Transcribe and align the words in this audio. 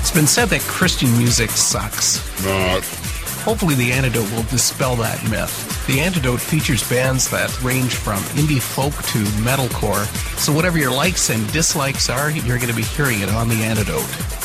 It's 0.00 0.10
been 0.10 0.26
said 0.26 0.48
that 0.48 0.60
Christian 0.62 1.10
music 1.18 1.50
sucks. 1.50 2.20
Not. 2.42 2.84
Hopefully, 3.44 3.74
the 3.74 3.92
antidote 3.92 4.30
will 4.32 4.44
dispel 4.44 4.96
that 4.96 5.22
myth. 5.28 5.86
The 5.86 6.00
antidote 6.00 6.40
features 6.40 6.88
bands 6.88 7.28
that 7.30 7.62
range 7.62 7.96
from 7.96 8.18
indie 8.36 8.62
folk 8.62 8.94
to 8.94 9.18
metalcore, 9.42 10.06
so 10.38 10.54
whatever 10.54 10.78
your 10.78 10.92
likes 10.92 11.28
and 11.28 11.50
dislikes 11.52 12.08
are, 12.08 12.30
you're 12.30 12.58
going 12.58 12.70
to 12.70 12.74
be 12.74 12.82
hearing 12.82 13.20
it 13.20 13.28
on 13.28 13.48
the 13.48 13.62
antidote. 13.62 14.41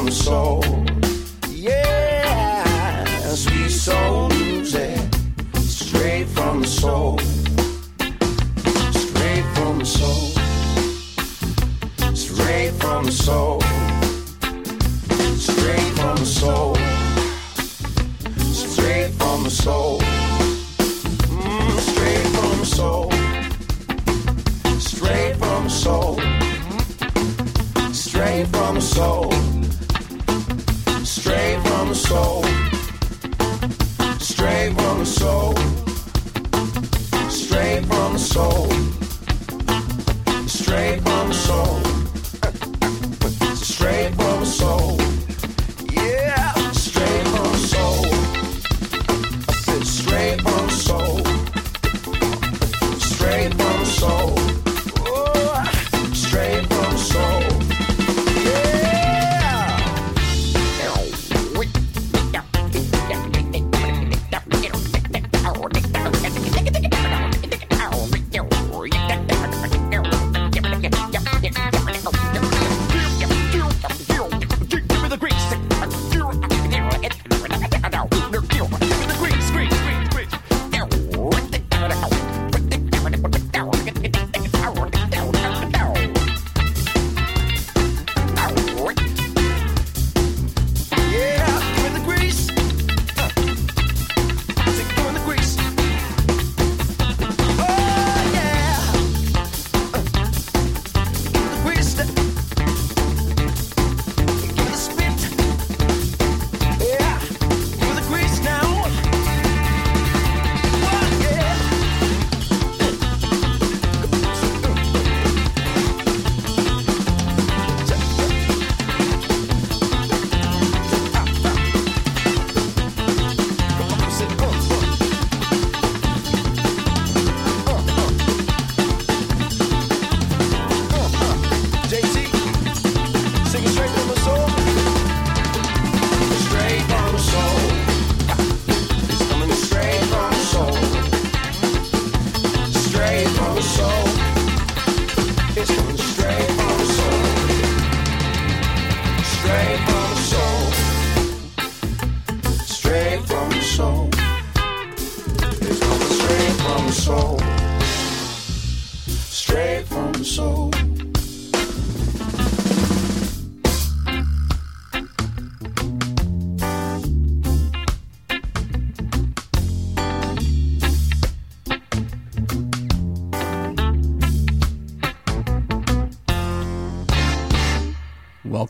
some 0.00 0.10
soul. 0.10 0.64
Yeah, 1.50 3.04
sweet 3.34 3.70
soul 3.70 4.28
music, 4.28 4.98
straight 5.56 6.26
from 6.28 6.62
the 6.62 6.66
soul. 6.66 7.18
Straight 9.02 9.44
from 9.56 9.78
the 9.78 9.84
soul. 9.84 10.26
Straight 12.14 12.72
from 12.80 13.04
the 13.04 13.12
soul. 13.12 13.60
Straight 15.36 15.92
from 15.98 16.16
the 16.16 16.30
soul. 16.40 16.76
Straight 18.64 19.10
from 19.20 19.44
the 19.44 19.50
soul. 19.50 19.98
Mm, 21.28 21.78
straight 21.90 22.26
from 22.36 22.58
the 22.60 22.66
soul. 22.78 23.10
Straight 24.78 25.36
from 25.36 25.64
the 25.64 25.70
soul. 25.70 26.20
Straight 27.92 28.46
from 28.46 28.74
the 28.76 28.80
soul 28.80 29.29
so. 32.10 32.59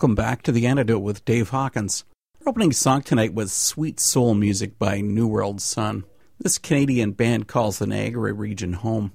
Welcome 0.00 0.14
back 0.14 0.40
to 0.44 0.52
The 0.52 0.66
Antidote 0.66 1.02
with 1.02 1.26
Dave 1.26 1.50
Hawkins. 1.50 2.06
Our 2.40 2.48
opening 2.48 2.72
song 2.72 3.02
tonight 3.02 3.34
was 3.34 3.52
Sweet 3.52 4.00
Soul 4.00 4.32
Music 4.32 4.78
by 4.78 5.02
Newworldson. 5.02 6.04
This 6.38 6.56
Canadian 6.56 7.12
band 7.12 7.48
calls 7.48 7.78
the 7.78 7.86
Niagara 7.86 8.32
region 8.32 8.72
home. 8.72 9.12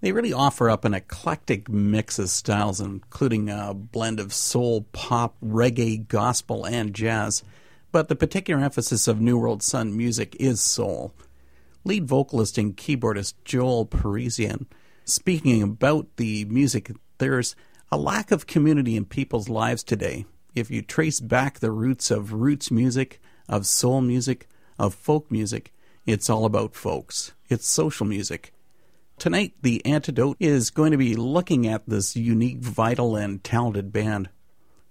They 0.00 0.10
really 0.10 0.32
offer 0.32 0.68
up 0.68 0.84
an 0.84 0.92
eclectic 0.92 1.68
mix 1.68 2.18
of 2.18 2.30
styles, 2.30 2.80
including 2.80 3.48
a 3.48 3.74
blend 3.74 4.18
of 4.18 4.34
soul, 4.34 4.88
pop, 4.90 5.36
reggae, 5.40 6.08
gospel, 6.08 6.66
and 6.66 6.92
jazz. 6.92 7.44
But 7.92 8.08
the 8.08 8.16
particular 8.16 8.60
emphasis 8.60 9.06
of 9.06 9.18
Newworldson 9.18 9.92
music 9.92 10.34
is 10.40 10.60
soul. 10.60 11.14
Lead 11.84 12.08
vocalist 12.08 12.58
and 12.58 12.76
keyboardist 12.76 13.34
Joel 13.44 13.86
Parisien 13.86 14.66
speaking 15.04 15.62
about 15.62 16.16
the 16.16 16.44
music, 16.46 16.90
there's 17.18 17.54
a 17.94 17.96
lack 17.96 18.32
of 18.32 18.48
community 18.48 18.96
in 18.96 19.04
people's 19.04 19.48
lives 19.48 19.84
today. 19.84 20.26
If 20.52 20.68
you 20.68 20.82
trace 20.82 21.20
back 21.20 21.60
the 21.60 21.70
roots 21.70 22.10
of 22.10 22.32
roots 22.32 22.68
music, 22.68 23.20
of 23.48 23.68
soul 23.68 24.00
music, 24.00 24.48
of 24.80 24.96
folk 24.96 25.30
music, 25.30 25.72
it's 26.04 26.28
all 26.28 26.44
about 26.44 26.74
folks. 26.74 27.34
It's 27.48 27.68
social 27.68 28.04
music. 28.04 28.52
Tonight, 29.16 29.54
the 29.62 29.80
antidote 29.86 30.36
is 30.40 30.70
going 30.70 30.90
to 30.90 30.96
be 30.96 31.14
looking 31.14 31.68
at 31.68 31.88
this 31.88 32.16
unique, 32.16 32.58
vital, 32.58 33.14
and 33.14 33.44
talented 33.44 33.92
band. 33.92 34.28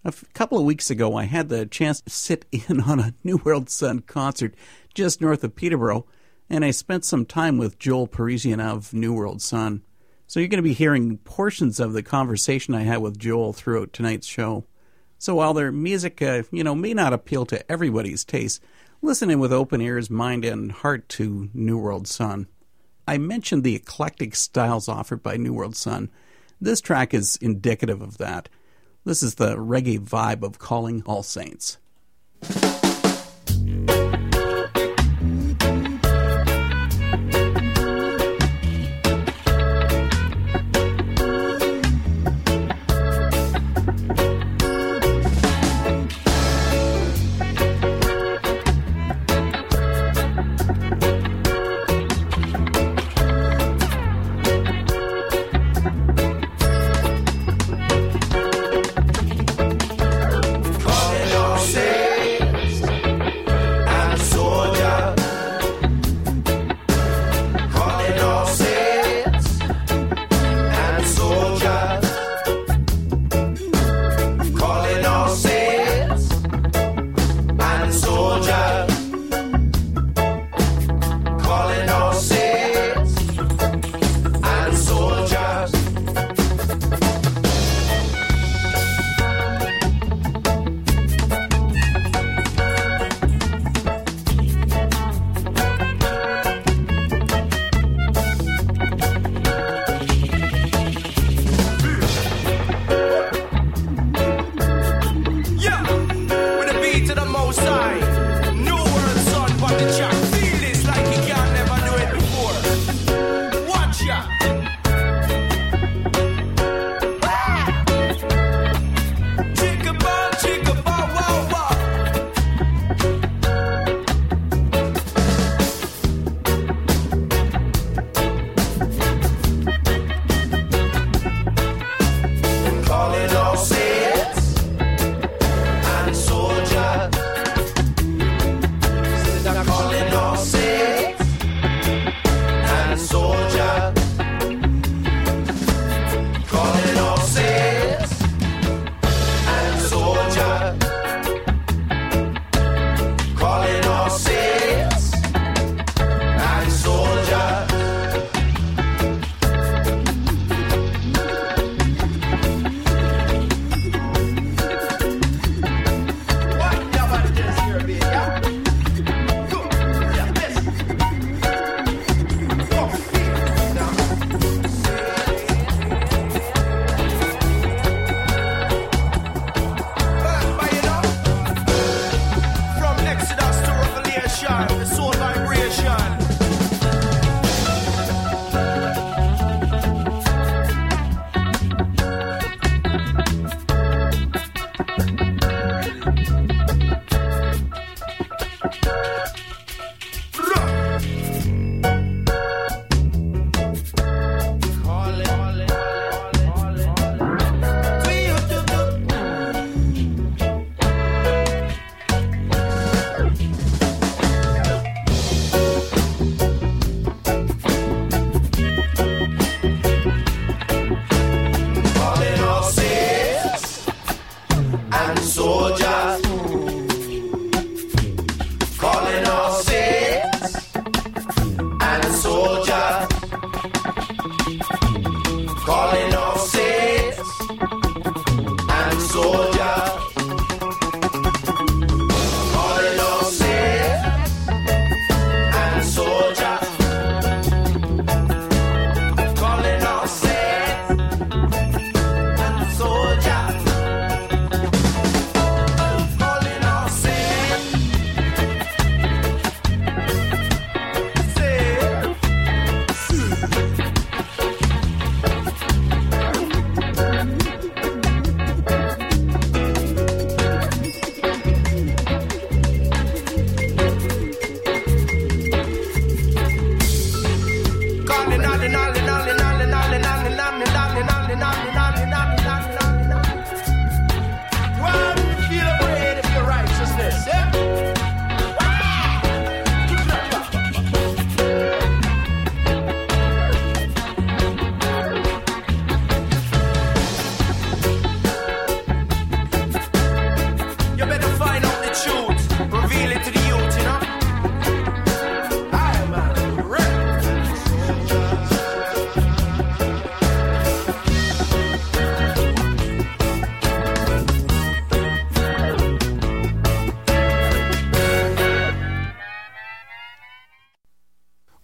A 0.05 0.07
f- 0.07 0.23
couple 0.33 0.57
of 0.57 0.63
weeks 0.63 0.89
ago, 0.89 1.17
I 1.17 1.25
had 1.25 1.49
the 1.49 1.65
chance 1.65 1.99
to 1.99 2.09
sit 2.09 2.45
in 2.53 2.79
on 2.79 3.01
a 3.01 3.13
Newworldson 3.25 4.07
concert 4.07 4.55
just 4.93 5.19
north 5.19 5.43
of 5.43 5.57
Peterborough, 5.57 6.05
and 6.49 6.63
I 6.63 6.71
spent 6.71 7.03
some 7.03 7.25
time 7.25 7.57
with 7.57 7.79
Joel 7.79 8.07
Parisien 8.07 8.61
of 8.61 8.91
Newworldson. 8.91 9.81
So 10.33 10.39
you're 10.39 10.49
going 10.49 10.57
to 10.57 10.63
be 10.63 10.73
hearing 10.73 11.19
portions 11.19 11.79
of 11.79 11.93
the 11.93 12.01
conversation 12.01 12.73
I 12.73 12.81
had 12.81 13.03
with 13.03 13.19
Joel 13.19 13.53
throughout 13.53 13.93
tonight's 13.93 14.25
show. 14.25 14.65
So 15.19 15.35
while 15.35 15.53
their 15.53 15.71
music, 15.71 16.23
uh, 16.23 16.41
you 16.49 16.63
know, 16.63 16.73
may 16.73 16.95
not 16.95 17.13
appeal 17.13 17.45
to 17.45 17.71
everybody's 17.71 18.25
taste, 18.25 18.59
listen 19.03 19.29
in 19.29 19.37
with 19.37 19.53
open 19.53 19.79
ears, 19.79 20.09
mind, 20.09 20.43
and 20.43 20.71
heart 20.71 21.07
to 21.09 21.51
Newworldson. 21.55 22.47
I 23.07 23.19
mentioned 23.19 23.63
the 23.63 23.75
eclectic 23.75 24.33
styles 24.33 24.89
offered 24.89 25.21
by 25.21 25.37
Newworldson. 25.37 26.09
This 26.59 26.81
track 26.81 27.13
is 27.13 27.35
indicative 27.35 28.01
of 28.01 28.17
that. 28.17 28.49
This 29.05 29.21
is 29.21 29.35
the 29.35 29.55
reggae 29.55 29.99
vibe 29.99 30.41
of 30.41 30.57
Calling 30.57 31.03
All 31.05 31.21
Saints. 31.21 31.77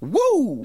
Woo! 0.02 0.64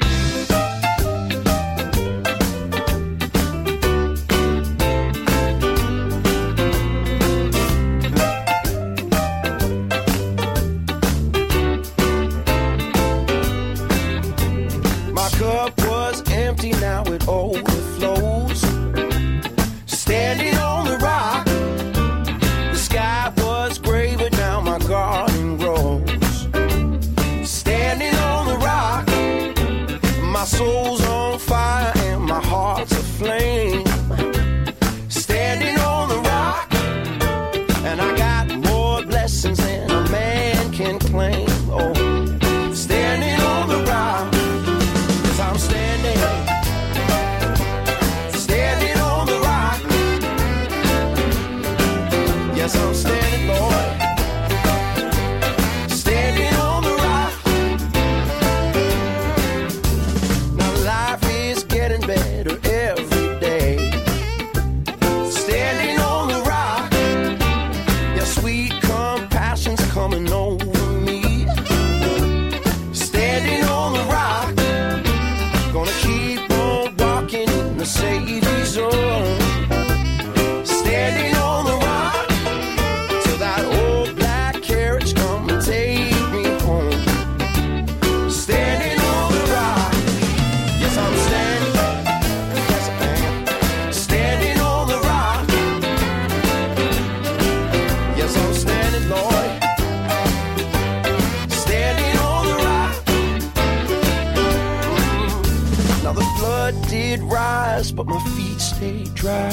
But 107.94 108.06
my 108.06 108.18
feet 108.34 108.60
stayed 108.60 109.14
dry. 109.14 109.50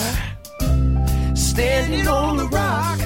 Standing 1.36 2.08
on 2.08 2.38
the 2.38 2.48
rock, 2.48 2.98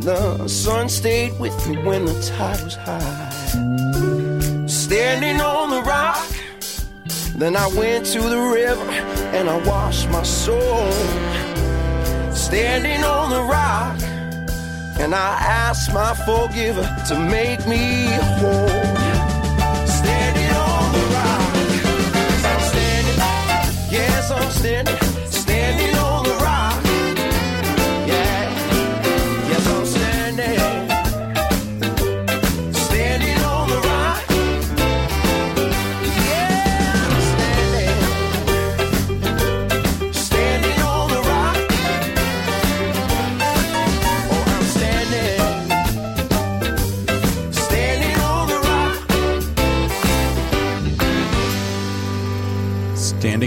the 0.00 0.48
sun 0.48 0.88
stayed 0.88 1.38
with 1.38 1.54
me 1.68 1.76
when 1.82 2.06
the 2.06 2.14
tide 2.22 2.62
was 2.64 2.76
high. 2.76 3.30
Standing 4.66 5.40
on 5.40 5.70
the 5.70 5.82
rock, 5.82 6.26
then 7.36 7.56
I 7.56 7.66
went 7.76 8.06
to 8.06 8.20
the 8.20 8.40
river 8.40 8.90
and 9.36 9.50
I 9.50 9.58
washed 9.66 10.08
my 10.08 10.22
soul. 10.22 10.90
Standing 12.32 13.04
on 13.04 13.30
the 13.30 13.42
rock, 13.42 14.00
and 14.98 15.14
I 15.14 15.36
asked 15.40 15.92
my 15.92 16.14
forgiver 16.14 16.86
to 17.08 17.18
make 17.18 17.66
me 17.66 18.06
whole. 18.38 18.85
I'm 24.46 25.15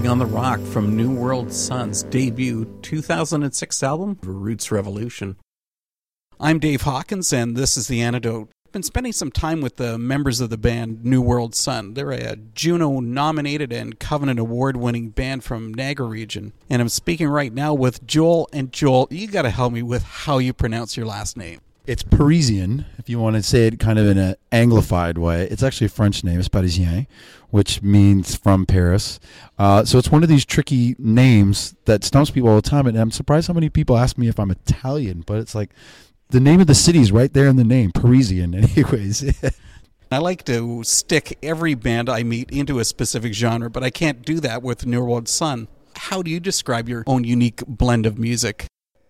on 0.10 0.18
the 0.18 0.26
Rock 0.26 0.60
from 0.62 0.98
Newworldson's 0.98 2.02
debut 2.02 2.66
2006 2.82 3.84
album, 3.84 4.18
Roots 4.24 4.72
Revolution. 4.72 5.38
I'm 6.40 6.58
Dave 6.58 6.82
Hawkins, 6.82 7.32
and 7.32 7.56
this 7.56 7.78
is 7.78 7.88
The 7.88 8.02
Antidote. 8.02 8.50
I've 8.66 8.72
been 8.72 8.82
spending 8.82 9.14
some 9.14 9.30
time 9.30 9.62
with 9.62 9.76
the 9.76 10.00
members 10.00 10.42
of 10.42 10.50
the 10.50 10.58
band 10.58 11.02
Newworldson. 11.04 11.94
They're 11.94 12.10
a 12.10 12.38
Juno 12.38 13.00
nominated 13.00 13.72
and 13.72 14.00
Covenant 14.00 14.40
Award 14.40 14.78
winning 14.78 15.10
band 15.10 15.44
from 15.44 15.76
Niagara 15.76 16.08
region. 16.08 16.54
And 16.72 16.82
I'm 16.82 16.90
speaking 16.90 17.28
right 17.28 17.54
now 17.54 17.76
with 17.76 18.04
Joel. 18.08 18.50
And 18.52 18.74
Joel, 18.74 19.08
you 19.12 19.28
got 19.28 19.44
to 19.44 19.52
help 19.52 19.74
me 19.74 19.84
with 19.84 20.02
how 20.02 20.40
you 20.40 20.54
pronounce 20.54 20.98
your 20.98 21.06
last 21.06 21.38
name. 21.38 21.60
It's 21.90 22.04
Parisian, 22.04 22.86
if 23.00 23.10
you 23.10 23.18
want 23.18 23.36
to 23.36 23.42
say 23.42 23.66
it 23.66 23.80
kind 23.80 23.98
of 23.98 24.06
in 24.06 24.20
an 24.20 24.36
anglified 24.52 25.18
way. 25.18 25.48
It's 25.48 25.64
actually 25.64 25.88
a 25.88 25.90
French 25.90 26.24
name. 26.24 26.38
It's 26.38 26.48
Parisien, 26.48 27.08
which 27.50 27.82
means 27.82 28.36
from 28.36 28.68
Paris. 28.68 29.20
Uh, 29.58 29.84
so 29.84 29.98
it's 29.98 30.12
one 30.12 30.22
of 30.22 30.30
these 30.30 30.46
tricky 30.46 30.96
names 31.00 31.74
that 31.86 32.04
stumps 32.04 32.30
people 32.30 32.48
all 32.48 32.58
the 32.58 32.62
time. 32.62 32.86
And 32.86 32.96
I'm 32.96 33.10
surprised 33.10 33.48
how 33.48 33.56
many 33.56 33.70
people 33.70 33.98
ask 33.98 34.20
me 34.20 34.28
if 34.28 34.40
I'm 34.40 34.52
Italian, 34.52 35.24
but 35.26 35.40
it's 35.40 35.56
like 35.56 35.72
the 36.30 36.40
name 36.40 36.62
of 36.62 36.68
the 36.68 36.76
city 36.76 37.00
is 37.00 37.12
right 37.12 37.34
there 37.34 37.48
in 37.48 37.56
the 37.56 37.64
name, 37.64 37.92
Parisian, 37.92 38.54
anyways. 38.76 39.52
I 40.12 40.20
like 40.20 40.46
to 40.46 40.84
stick 40.84 41.40
every 41.42 41.74
band 41.74 42.08
I 42.08 42.22
meet 42.22 42.52
into 42.52 42.78
a 42.78 42.86
specific 42.86 43.34
genre, 43.34 43.72
but 43.72 43.84
I 43.84 43.90
can't 43.90 44.22
do 44.22 44.40
that 44.42 44.62
with 44.62 44.86
Newworldson. 44.86 45.68
How 45.96 46.22
do 46.22 46.30
you 46.30 46.40
describe 46.40 46.88
your 46.88 47.04
own 47.08 47.24
unique 47.24 47.64
blend 47.66 48.06
of 48.06 48.20
music? 48.20 48.68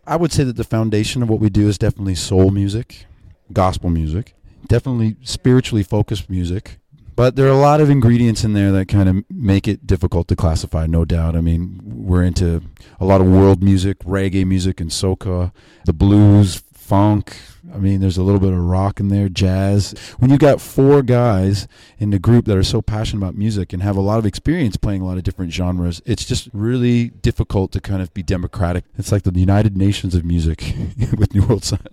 I 0.10 0.16
would 0.16 0.32
say 0.32 0.44
that 0.44 0.56
the 0.56 0.64
foundation 0.64 1.22
of 1.22 1.30
what 1.30 1.40
we 1.40 1.52
do 1.52 1.68
is 1.68 1.78
definitely 1.78 2.16
soul 2.16 2.50
music, 2.50 3.06
gospel 3.54 3.92
music, 3.92 4.34
definitely 4.66 5.18
spiritually 5.22 5.84
focused 5.84 6.32
music. 6.32 6.80
But 7.16 7.36
there 7.36 7.46
are 7.46 7.52
a 7.52 7.58
lot 7.58 7.80
of 7.80 7.92
ingredients 7.92 8.44
in 8.44 8.54
there 8.54 8.72
that 8.72 8.88
kind 8.88 9.08
of 9.08 9.24
make 9.30 9.68
it 9.68 9.86
difficult 9.86 10.28
to 10.30 10.36
classify, 10.36 10.88
no 10.88 11.06
doubt. 11.06 11.36
I 11.36 11.42
mean, 11.42 11.80
we're 11.84 12.24
into 12.24 12.64
a 13.00 13.06
lot 13.06 13.22
of 13.22 13.28
world 13.28 13.62
music, 13.62 14.00
reggae 14.00 14.48
music, 14.48 14.82
and 14.82 14.90
soca, 14.90 15.52
the 15.86 15.94
blues, 15.94 16.64
funk. 16.90 17.38
I 17.72 17.78
mean, 17.78 18.02
there's 18.02 18.18
a 18.18 18.24
little 18.24 18.40
bit 18.40 18.52
of 18.52 18.60
rock 18.60 19.00
in 19.00 19.10
there, 19.10 19.30
jazz. 19.30 19.94
When 20.18 20.32
you've 20.32 20.40
got 20.40 20.60
four 20.60 21.04
guys 21.04 21.68
in 22.00 22.10
the 22.10 22.18
group 22.18 22.46
that 22.46 22.58
are 22.58 22.64
so 22.64 22.82
passionate 22.82 23.24
about 23.24 23.36
music 23.36 23.74
and 23.74 23.84
have 23.84 23.96
a 23.96 24.02
lot 24.02 24.18
of 24.18 24.26
experience 24.26 24.76
playing 24.76 25.02
a 25.02 25.06
lot 25.06 25.18
of 25.18 25.24
different 25.24 25.54
genres, 25.54 26.02
it's 26.08 26.26
just 26.26 26.50
really 26.52 27.10
difficult 27.10 27.72
to 27.74 27.80
kind 27.80 28.02
of 28.02 28.12
be 28.16 28.24
democratic. 28.24 28.86
It's 28.98 29.12
like 29.12 29.22
the 29.22 29.32
United 29.32 29.78
Nations 29.78 30.16
of 30.16 30.26
music 30.26 30.74
with 31.16 31.30
Newworldson. 31.30 31.86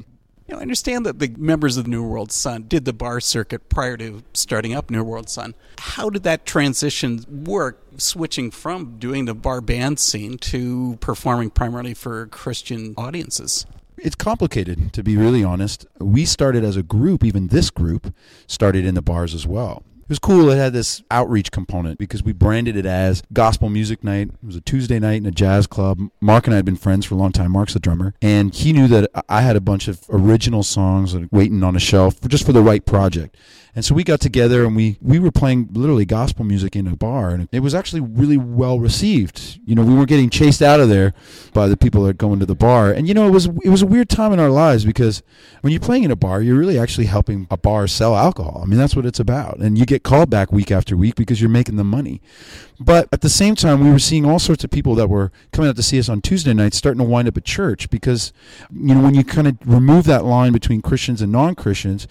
You 0.49 0.55
know, 0.55 0.61
I 0.61 0.62
understand 0.62 1.05
that 1.05 1.19
the 1.19 1.29
members 1.37 1.76
of 1.76 1.85
Newworldson 1.85 2.67
did 2.67 2.87
the 2.87 2.95
bar 2.95 3.21
circuit 3.21 3.69
prior 3.69 3.99
to 3.99 4.23
starting 4.33 4.75
up 4.75 4.88
Newworldson. 4.88 5.53
How 5.79 6.09
did 6.09 6.23
that 6.23 6.47
transition 6.47 7.45
work, 7.45 7.83
switching 7.99 8.50
from 8.50 8.99
doing 8.99 9.26
the 9.26 9.35
bar 9.35 9.61
band 9.61 9.99
scene 9.99 10.39
to 10.39 10.97
performing 11.00 11.50
primarily 11.50 11.93
for 11.93 12.28
Christian 12.28 12.95
audiences? 12.97 13.67
It's 13.99 14.15
complicated, 14.15 14.93
to 14.93 15.02
be 15.02 15.17
really 15.17 15.43
honest. 15.43 15.87
We 15.99 16.25
started 16.25 16.65
as 16.65 16.76
a 16.76 16.82
group, 16.82 17.25
even 17.25 17.49
this 17.49 17.71
group 17.71 18.15
started 18.47 18.85
in 18.85 18.95
the 18.95 19.02
bars 19.02 19.35
as 19.35 19.47
well. 19.47 19.85
It 20.06 20.11
was 20.11 20.19
cool. 20.21 20.50
It 20.50 20.56
had 20.56 20.73
this 20.73 21.02
outreach 21.11 21.50
component 21.50 21.99
because 21.99 22.23
we 22.23 22.32
branded 22.32 22.76
it 22.76 22.87
as 22.87 23.25
Gospel 23.32 23.69
Music 23.69 24.04
Night. 24.04 24.28
It 24.28 24.47
was 24.47 24.54
a 24.54 24.61
Tuesday 24.61 25.00
night 25.00 25.17
in 25.17 25.26
a 25.26 25.32
jazz 25.32 25.67
club. 25.67 25.99
Mark 26.21 26.47
and 26.47 26.54
I 26.54 26.59
had 26.59 26.65
been 26.65 26.76
friends 26.76 27.06
for 27.06 27.17
a 27.17 27.19
long 27.19 27.32
time. 27.32 27.50
Mark's 27.50 27.73
the 27.73 27.80
drummer. 27.80 28.15
And 28.23 28.54
he 28.54 28.73
knew 28.73 28.87
that 28.87 29.11
I 29.28 29.41
had 29.41 29.56
a 29.56 29.61
bunch 29.61 29.89
of 29.89 30.04
original 30.09 30.63
songs 30.63 31.17
waiting 31.32 31.65
on 31.65 31.75
a 31.75 31.80
shelf 31.80 32.21
just 32.28 32.47
for 32.47 32.52
the 32.52 32.63
right 32.63 32.87
project. 32.87 33.37
And 33.76 33.84
so 33.84 33.95
we 33.95 34.04
got 34.04 34.21
together 34.21 34.65
and 34.65 34.75
we 34.75 34.97
we 35.02 35.19
were 35.19 35.30
playing 35.30 35.69
literally 35.73 36.06
gospel 36.06 36.47
music 36.47 36.75
in 36.75 36.86
a 36.86 36.97
bar, 36.97 37.28
and 37.28 37.47
it 37.52 37.60
was 37.60 37.75
actually 37.75 38.00
really 38.00 38.39
well 38.39 38.80
received. 38.80 39.60
You 39.67 39.75
know, 39.75 39.82
we 39.82 39.93
weren't 39.93 40.08
getting 40.08 40.30
chased 40.30 40.62
out 40.62 40.80
of 40.80 40.89
there 40.89 41.12
by 41.52 41.69
the 41.69 41.76
people 41.76 42.02
that 42.04 42.17
go 42.17 42.32
into 42.32 42.47
the 42.47 42.54
bar, 42.54 42.91
and 42.91 43.06
you 43.06 43.12
know, 43.12 43.28
it 43.28 43.32
was 43.32 43.50
it 43.62 43.69
was 43.69 43.82
a 43.82 43.86
weird 43.86 44.08
time 44.08 44.32
in 44.32 44.41
our 44.41 44.49
lives 44.49 44.86
because 44.86 45.23
when 45.60 45.75
you're 45.75 45.80
playing 45.80 46.04
in 46.04 46.10
a 46.10 46.17
bar, 46.17 46.41
you're 46.41 46.58
really 46.58 46.78
actually 46.78 47.04
helping 47.04 47.47
a 47.50 47.58
bar 47.58 47.86
sell 47.86 48.17
alcohol. 48.17 48.62
I 48.62 48.67
mean, 48.67 48.78
that's 48.78 48.97
what 48.97 49.04
it's 49.04 49.21
about, 49.21 49.58
and 49.58 49.76
you 49.76 49.84
get 49.84 50.02
called 50.02 50.30
back 50.30 50.50
week 50.50 50.71
after 50.71 50.97
week 50.97 51.15
because 51.15 51.43
you're 51.43 51.50
making 51.50 51.76
the 51.76 51.84
money. 51.84 52.23
But 52.80 53.08
at 53.12 53.21
the 53.21 53.28
same 53.28 53.56
time, 53.56 53.84
we 53.84 53.91
were 53.91 53.99
seeing 53.99 54.25
all 54.25 54.39
sorts 54.39 54.65
of 54.65 54.71
people 54.71 54.95
that 54.95 55.08
were 55.08 55.32
coming 55.52 55.69
out 55.69 55.76
to 55.76 55.82
see 55.82 55.99
us 55.99 56.08
on 56.08 56.23
Tuesday 56.23 56.54
nights 56.54 56.78
starting 56.78 56.99
to 56.99 57.04
wind 57.04 57.28
up 57.28 57.36
at 57.36 57.45
church 57.45 57.91
because, 57.91 58.32
you 58.71 58.95
know, 58.95 59.02
when 59.02 59.15
you 59.15 59.25
kind 59.25 59.47
of 59.49 59.56
remove 59.65 60.04
that 60.04 60.25
line 60.25 60.52
between 60.52 60.82
Christians 60.82 61.23
and 61.23 61.32
non 61.32 61.54
Christians, 61.54 62.06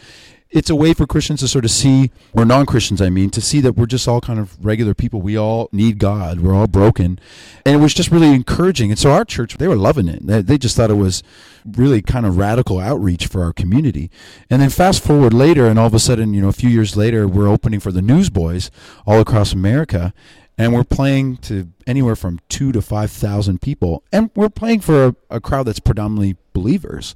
it's 0.49 0.69
a 0.69 0.75
way 0.75 0.93
for 0.93 1.05
Christians 1.05 1.41
to 1.41 1.47
sort 1.47 1.65
of 1.65 1.71
see, 1.71 2.12
or 2.34 2.45
non 2.45 2.65
Christians, 2.65 3.01
I 3.01 3.10
mean, 3.10 3.29
to 3.31 3.41
see 3.41 3.60
that 3.62 3.73
we're 3.73 3.88
just 3.88 4.08
all 4.08 4.21
kind 4.21 4.39
of 4.39 4.63
regular 4.63 4.93
people. 4.93 5.21
We 5.21 5.38
all 5.38 5.69
need 5.71 5.97
God. 5.97 6.39
We're 6.39 6.53
all 6.53 6.67
broken. 6.67 7.19
And 7.65 7.75
it 7.75 7.79
was 7.79 7.93
just 7.93 8.12
really 8.12 8.31
encouraging. 8.31 8.91
And 8.91 8.99
so 8.99 9.12
our 9.12 9.25
church, 9.25 9.58
they 9.58 9.67
were 9.67 9.75
loving 9.75 10.08
it. 10.08 10.25
They 10.25 10.58
just 10.58 10.77
thought 10.77 10.91
it 10.91 10.95
was 10.95 11.23
really 11.65 12.01
kind 12.01 12.25
of 12.25 12.38
radical 12.38 12.79
outreach 12.79 13.27
for 13.27 13.43
our 13.43 13.51
community. 13.51 14.12
And 14.49 14.62
then 14.62 14.69
fast 14.69 15.03
forward 15.03 15.34
later, 15.34 15.67
and 15.67 15.79
all 15.79 15.88
of 15.88 15.93
a 15.93 15.99
sudden, 15.99 16.34
you 16.34 16.41
know, 16.41 16.49
a 16.49 16.53
few 16.53 16.69
years 16.69 16.95
later, 16.95 17.27
we're 17.27 17.49
opening 17.49 17.79
for 17.79 17.91
the 17.91 18.01
Newsboys 18.01 18.69
all 19.05 19.19
across 19.19 19.51
America 19.51 20.13
and 20.58 20.74
we're 20.74 20.84
playing 20.84 21.38
to 21.38 21.70
anywhere 21.86 22.15
from 22.15 22.39
two 22.50 22.72
to 22.72 22.82
five 22.82 23.12
thousand 23.12 23.62
people, 23.62 24.04
and 24.12 24.30
we're 24.36 24.50
playing 24.50 24.80
for 24.80 25.06
a, 25.06 25.15
a, 25.30 25.41
crowd 25.41 25.63
that's 25.63 25.80
predominantly 25.80 26.38
believers. 26.54 27.15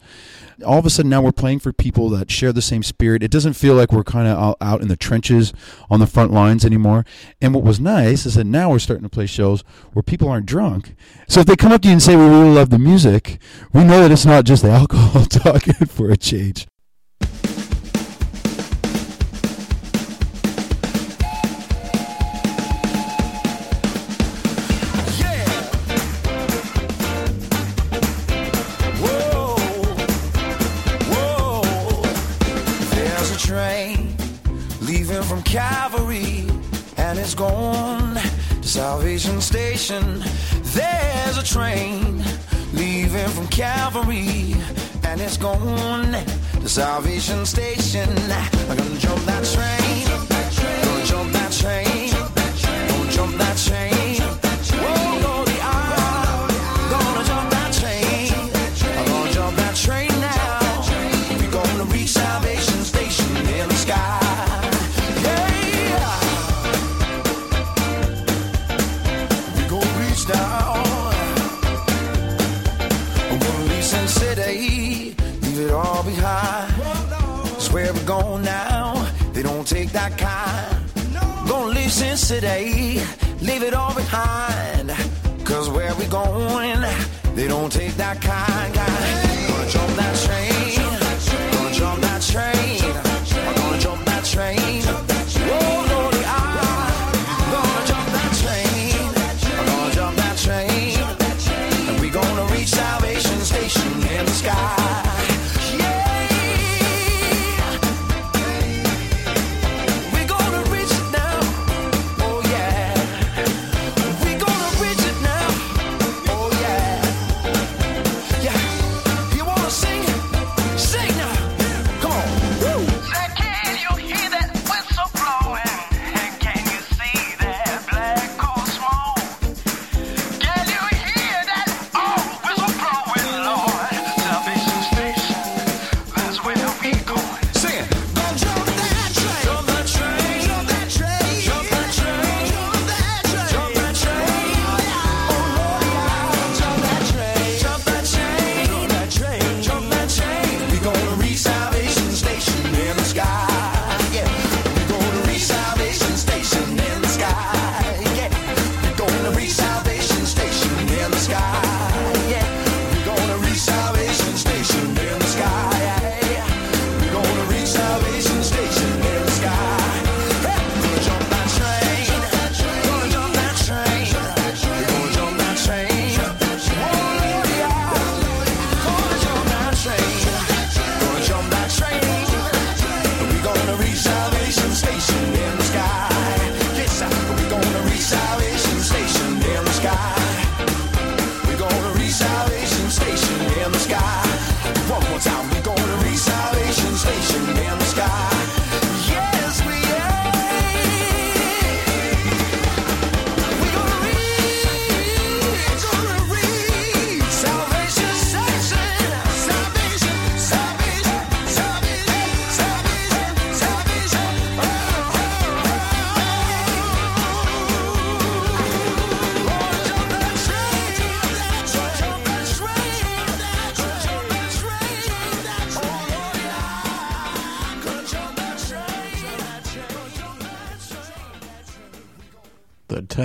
All 0.65 0.79
of 0.79 0.85
a 0.85 0.89
sudden, 0.89 1.09
now 1.09 1.21
we're 1.21 1.31
playing 1.31 1.59
for 1.59 1.71
people 1.71 2.09
that 2.09 2.29
share 2.29 2.51
the 2.51 2.61
same 2.61 2.83
spirit. 2.83 3.23
It 3.23 3.31
doesn't 3.31 3.53
feel 3.53 3.75
like 3.75 3.93
we're 3.93 4.03
kind 4.03 4.27
of 4.27 4.55
out 4.59 4.81
in 4.81 4.89
the 4.89 4.97
trenches 4.97 5.53
on 5.89 6.01
the 6.01 6.07
front 6.07 6.31
lines 6.31 6.65
anymore. 6.65 7.05
And 7.41 7.53
what 7.53 7.63
was 7.63 7.79
nice 7.79 8.25
is 8.25 8.35
that 8.35 8.43
now 8.43 8.69
we're 8.69 8.79
starting 8.79 9.03
to 9.03 9.09
play 9.09 9.25
shows 9.25 9.61
where 9.93 10.03
people 10.03 10.27
aren't 10.27 10.45
drunk. 10.45 10.95
So 11.29 11.39
if 11.39 11.45
they 11.45 11.55
come 11.55 11.71
up 11.71 11.81
to 11.83 11.87
you 11.87 11.93
and 11.93 12.03
say 12.03 12.17
we 12.17 12.23
really 12.23 12.53
love 12.53 12.71
the 12.71 12.79
music, 12.79 13.39
we 13.71 13.85
know 13.85 14.01
that 14.01 14.11
it's 14.11 14.25
not 14.25 14.43
just 14.43 14.63
the 14.63 14.71
alcohol 14.71 15.23
talking 15.25 15.85
for 15.85 16.11
a 16.11 16.17
change. 16.17 16.67
Gone 37.39 38.15
to 38.61 38.67
Salvation 38.67 39.39
Station. 39.39 40.21
There's 40.75 41.37
a 41.37 41.43
train 41.43 42.21
leaving 42.73 43.29
from 43.29 43.47
Calvary 43.47 44.55
and 45.05 45.21
it's 45.21 45.37
gone 45.37 46.11
to 46.59 46.67
Salvation 46.67 47.45
Station. 47.45 48.09
I'm 48.69 48.75
gonna 48.75 48.97
jump 48.97 49.23
that 49.23 49.45
train, 49.55 49.98
City, 82.29 83.01
leave 83.41 83.63
it 83.63 83.73
all 83.73 83.95
behind. 83.95 84.89
Cause 85.43 85.67
where 85.67 85.95
we 85.95 86.05
going, 86.05 86.79
they 87.33 87.47
don't 87.47 87.71
take 87.71 87.95
that 87.95 88.21
kind. 88.21 88.71
kind. 88.75 89.28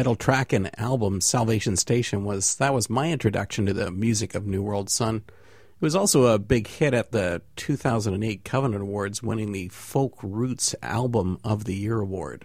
Title 0.04 0.16
track 0.16 0.52
and 0.52 0.78
album 0.78 1.22
Salvation 1.22 1.78
Station 1.78 2.24
was 2.24 2.56
that 2.56 2.74
was 2.74 2.90
my 2.90 3.10
introduction 3.10 3.64
to 3.64 3.72
the 3.72 3.90
music 3.90 4.34
of 4.34 4.44
Newworldson. 4.44 5.22
It 5.26 5.80
was 5.80 5.96
also 5.96 6.26
a 6.26 6.38
big 6.38 6.66
hit 6.66 6.92
at 6.92 7.10
the 7.10 7.40
2008 7.56 8.44
Covenant 8.44 8.82
Awards, 8.82 9.22
winning 9.22 9.52
the 9.52 9.68
Folk 9.68 10.18
Roots 10.22 10.74
Album 10.82 11.38
of 11.42 11.64
the 11.64 11.74
Year 11.74 12.00
award. 12.00 12.44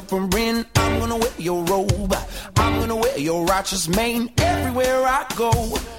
Covering. 0.00 0.64
I'm 0.76 0.98
gonna 0.98 1.16
wear 1.16 1.32
your 1.38 1.62
robe. 1.64 2.14
I'm 2.56 2.80
gonna 2.80 2.96
wear 2.96 3.18
your 3.18 3.44
righteous 3.44 3.88
mane 3.88 4.30
everywhere 4.38 5.04
I 5.06 5.24
go. 5.36 5.52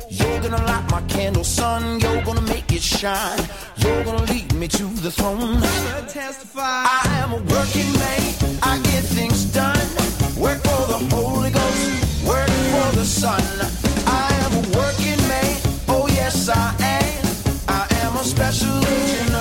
You're 0.10 0.40
gonna 0.42 0.64
light 0.66 0.86
my 0.92 1.02
candle, 1.04 1.44
son. 1.44 2.00
You're 2.00 2.24
gonna 2.24 2.42
make 2.54 2.72
it 2.72 2.82
shine. 2.82 3.40
You're 3.78 4.04
gonna 4.04 4.26
lead 4.32 4.54
me 4.56 4.68
to 4.68 4.86
the 5.06 5.12
throne. 5.12 5.62
I 5.64 6.02
testify. 6.08 6.62
I 6.62 7.02
am 7.22 7.32
a 7.34 7.42
working 7.56 7.92
man. 8.04 8.60
I 8.64 8.74
get 8.90 9.04
things 9.18 9.46
done. 9.46 9.88
Work 10.38 10.60
for 10.68 10.84
the 10.94 11.00
Holy 11.16 11.52
Ghost. 11.52 12.28
Work 12.28 12.50
for 12.74 12.90
the 13.00 13.06
Son. 13.06 13.44
I 14.08 14.28
am 14.44 14.52
a 14.62 14.64
working 14.78 15.22
man. 15.32 15.54
Oh 15.88 16.08
yes, 16.10 16.50
I 16.50 16.68
am. 16.80 17.26
I 17.68 17.88
am 18.04 18.16
a 18.18 18.24
special 18.24 18.78
agent 18.86 19.35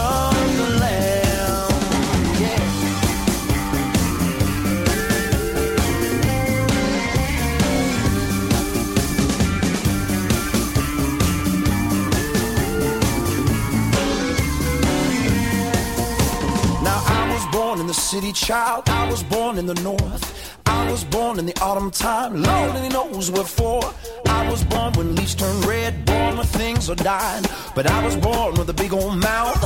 city 18.14 18.32
child. 18.32 18.88
I 18.88 19.10
was 19.10 19.24
born 19.24 19.58
in 19.58 19.66
the 19.66 19.74
north. 19.82 20.24
I 20.66 20.88
was 20.88 21.02
born 21.02 21.40
in 21.40 21.46
the 21.46 21.56
autumn 21.60 21.90
time. 21.90 22.40
Lord 22.40 22.76
only 22.76 22.88
knows 22.88 23.28
what 23.28 23.48
for. 23.48 23.82
I 24.28 24.48
was 24.48 24.62
born 24.62 24.92
when 24.92 25.16
leaves 25.16 25.34
turn 25.34 25.60
red. 25.62 26.04
Born 26.04 26.36
when 26.36 26.46
things 26.46 26.88
are 26.88 26.94
dying. 26.94 27.44
But 27.74 27.90
I 27.90 28.04
was 28.04 28.16
born 28.16 28.54
with 28.54 28.68
a 28.70 28.72
big 28.72 28.92
old 28.92 29.16
mouth. 29.16 29.60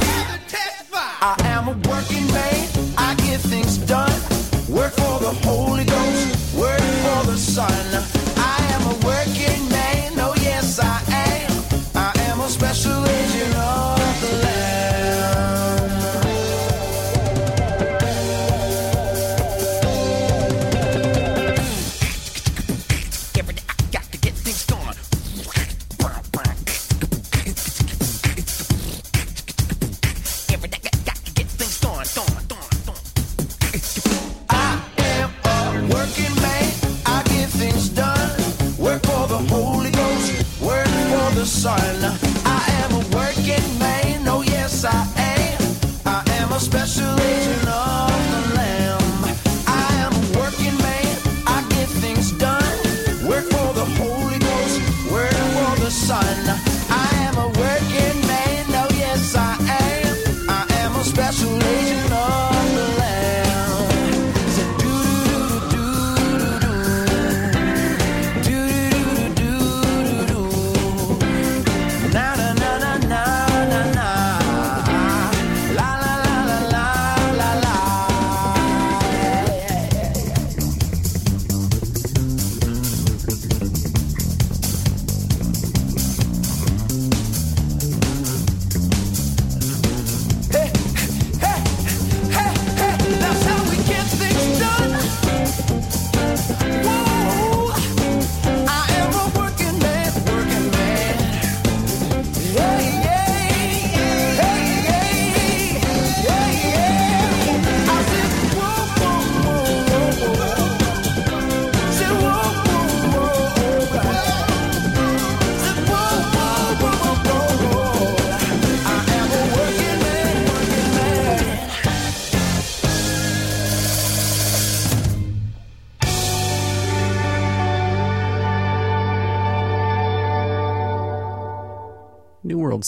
I 1.31 1.35
am 1.55 1.69
a 1.69 1.77
working 1.91 2.27
man. 2.39 2.69
I 2.97 3.15
get 3.27 3.41
things 3.41 3.77
done. 3.77 4.19
Work 4.79 4.95
for 4.95 5.17
the 5.27 5.33
Holy 5.45 5.85
Ghost. 5.85 6.57
Work 6.57 6.81
for 7.05 7.21
the 7.31 7.37
Son. 7.37 8.18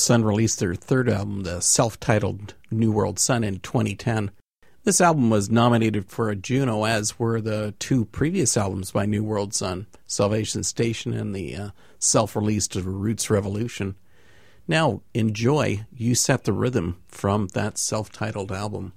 Sun 0.00 0.24
released 0.24 0.58
their 0.58 0.74
third 0.74 1.08
album, 1.08 1.42
the 1.42 1.60
self 1.60 2.00
titled 2.00 2.54
Newworldson, 2.72 3.44
in 3.44 3.60
2010. 3.60 4.30
This 4.82 5.00
album 5.00 5.28
was 5.28 5.50
nominated 5.50 6.06
for 6.06 6.30
a 6.30 6.36
Juno, 6.36 6.84
as 6.84 7.18
were 7.18 7.40
the 7.40 7.74
two 7.78 8.06
previous 8.06 8.56
albums 8.56 8.92
by 8.92 9.04
Newworldson 9.04 9.86
Salvation 10.06 10.64
Station 10.64 11.12
and 11.12 11.34
the 11.34 11.54
uh, 11.54 11.70
self 11.98 12.34
released 12.34 12.74
Roots 12.76 13.28
Revolution. 13.28 13.94
Now, 14.66 15.02
enjoy 15.12 15.84
You 15.92 16.14
Set 16.14 16.44
the 16.44 16.54
Rhythm 16.54 16.96
from 17.06 17.48
that 17.48 17.76
self 17.76 18.10
titled 18.10 18.50
album. 18.50 18.94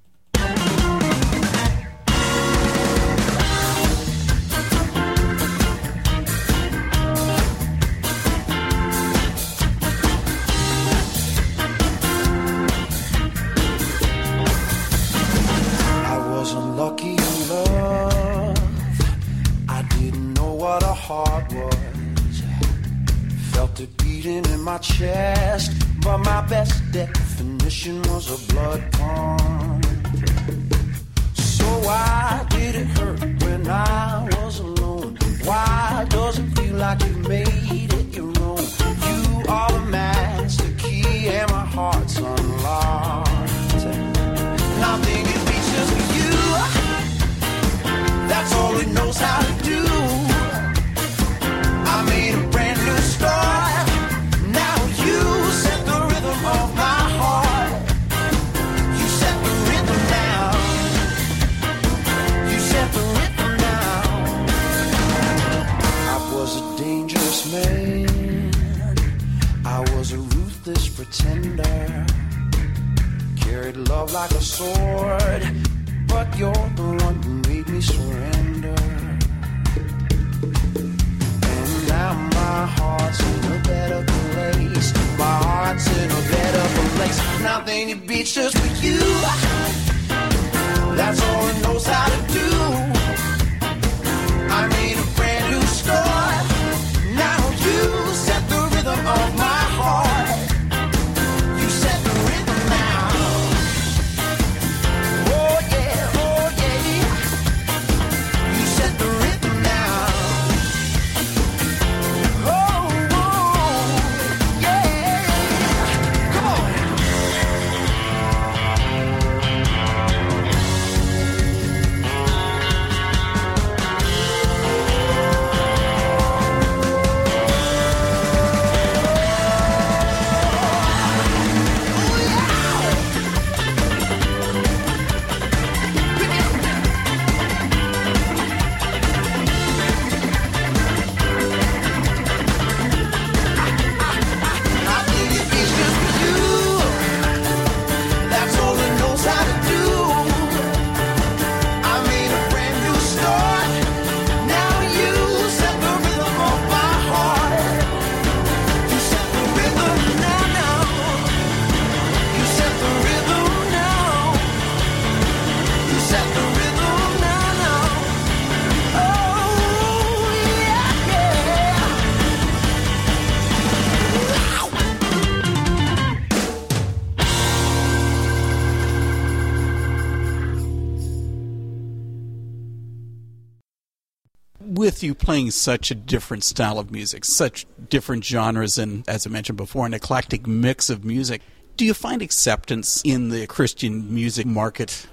You 185.03 185.13
playing 185.13 185.51
such 185.51 185.91
a 185.91 185.95
different 185.95 186.43
style 186.43 186.79
of 186.79 186.91
music, 186.91 187.25
such 187.25 187.65
different 187.89 188.23
genres, 188.23 188.77
and 188.77 189.07
as 189.07 189.27
I 189.27 189.29
mentioned 189.29 189.57
before, 189.57 189.85
an 189.85 189.93
eclectic 189.93 190.47
mix 190.47 190.89
of 190.89 191.03
music, 191.03 191.41
do 191.77 191.85
you 191.85 191.93
find 191.93 192.21
acceptance 192.21 193.01
in 193.03 193.29
the 193.29 193.45
Christian 193.47 194.13
music 194.13 194.45
market? 194.45 195.07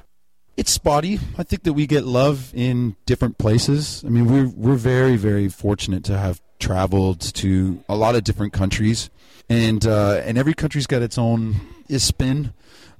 It's 0.56 0.72
spotty. 0.72 1.18
I 1.38 1.42
think 1.42 1.62
that 1.62 1.72
we 1.72 1.86
get 1.86 2.04
love 2.04 2.52
in 2.54 2.96
different 3.06 3.38
places. 3.38 4.04
I 4.04 4.10
mean, 4.10 4.26
we're 4.26 4.48
we're 4.48 4.76
very 4.76 5.16
very 5.16 5.48
fortunate 5.48 6.04
to 6.04 6.18
have 6.18 6.40
traveled 6.58 7.20
to 7.34 7.82
a 7.88 7.96
lot 7.96 8.14
of 8.14 8.24
different 8.24 8.52
countries, 8.52 9.08
and 9.48 9.86
uh, 9.86 10.22
and 10.24 10.36
every 10.36 10.54
country's 10.54 10.86
got 10.86 11.02
its 11.02 11.16
own 11.16 11.60
spin 11.96 12.52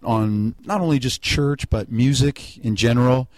on 0.03 0.55
not 0.64 0.81
only 0.81 0.98
just 0.98 1.20
church 1.20 1.68
but 1.68 1.92
music 1.92 2.57
in 2.59 2.76
general. 2.76 3.29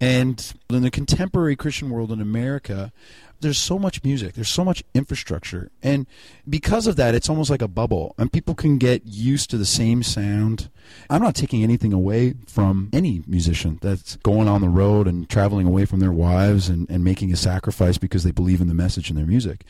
And 0.00 0.54
in 0.68 0.82
the 0.82 0.90
contemporary 0.90 1.56
Christian 1.56 1.90
world 1.90 2.12
in 2.12 2.20
America, 2.20 2.92
there's 3.40 3.58
so 3.58 3.78
much 3.78 4.02
music, 4.02 4.34
there's 4.34 4.48
so 4.48 4.64
much 4.64 4.82
infrastructure, 4.94 5.70
and 5.82 6.06
because 6.48 6.86
of 6.86 6.96
that, 6.96 7.14
it's 7.14 7.28
almost 7.28 7.50
like 7.50 7.62
a 7.62 7.68
bubble, 7.68 8.14
and 8.18 8.32
people 8.32 8.54
can 8.54 8.78
get 8.78 9.02
used 9.04 9.50
to 9.50 9.58
the 9.58 9.66
same 9.66 10.02
sound. 10.02 10.70
I'm 11.10 11.22
not 11.22 11.34
taking 11.34 11.62
anything 11.62 11.92
away 11.92 12.34
from 12.46 12.88
any 12.92 13.22
musician 13.26 13.78
that's 13.82 14.16
going 14.16 14.48
on 14.48 14.62
the 14.62 14.68
road 14.68 15.06
and 15.06 15.28
traveling 15.28 15.66
away 15.66 15.84
from 15.84 16.00
their 16.00 16.12
wives 16.12 16.68
and, 16.68 16.88
and 16.88 17.04
making 17.04 17.32
a 17.32 17.36
sacrifice 17.36 17.98
because 17.98 18.24
they 18.24 18.30
believe 18.30 18.60
in 18.60 18.68
the 18.68 18.74
message 18.74 19.10
in 19.10 19.16
their 19.16 19.26
music. 19.26 19.64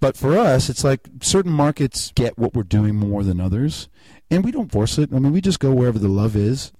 But 0.00 0.16
for 0.16 0.36
us, 0.36 0.68
it's 0.68 0.84
like 0.84 1.08
certain 1.22 1.52
markets 1.52 2.12
get 2.14 2.38
what 2.38 2.54
we're 2.54 2.62
doing 2.62 2.94
more 2.94 3.22
than 3.22 3.40
others, 3.40 3.88
and 4.30 4.44
we 4.44 4.50
don't 4.50 4.70
force 4.70 4.98
it. 4.98 5.12
I 5.12 5.18
mean, 5.18 5.32
we 5.32 5.40
just 5.40 5.60
go 5.60 5.72
wherever 5.72 5.98
the 5.98 6.08
love 6.08 6.36
is. 6.36 6.72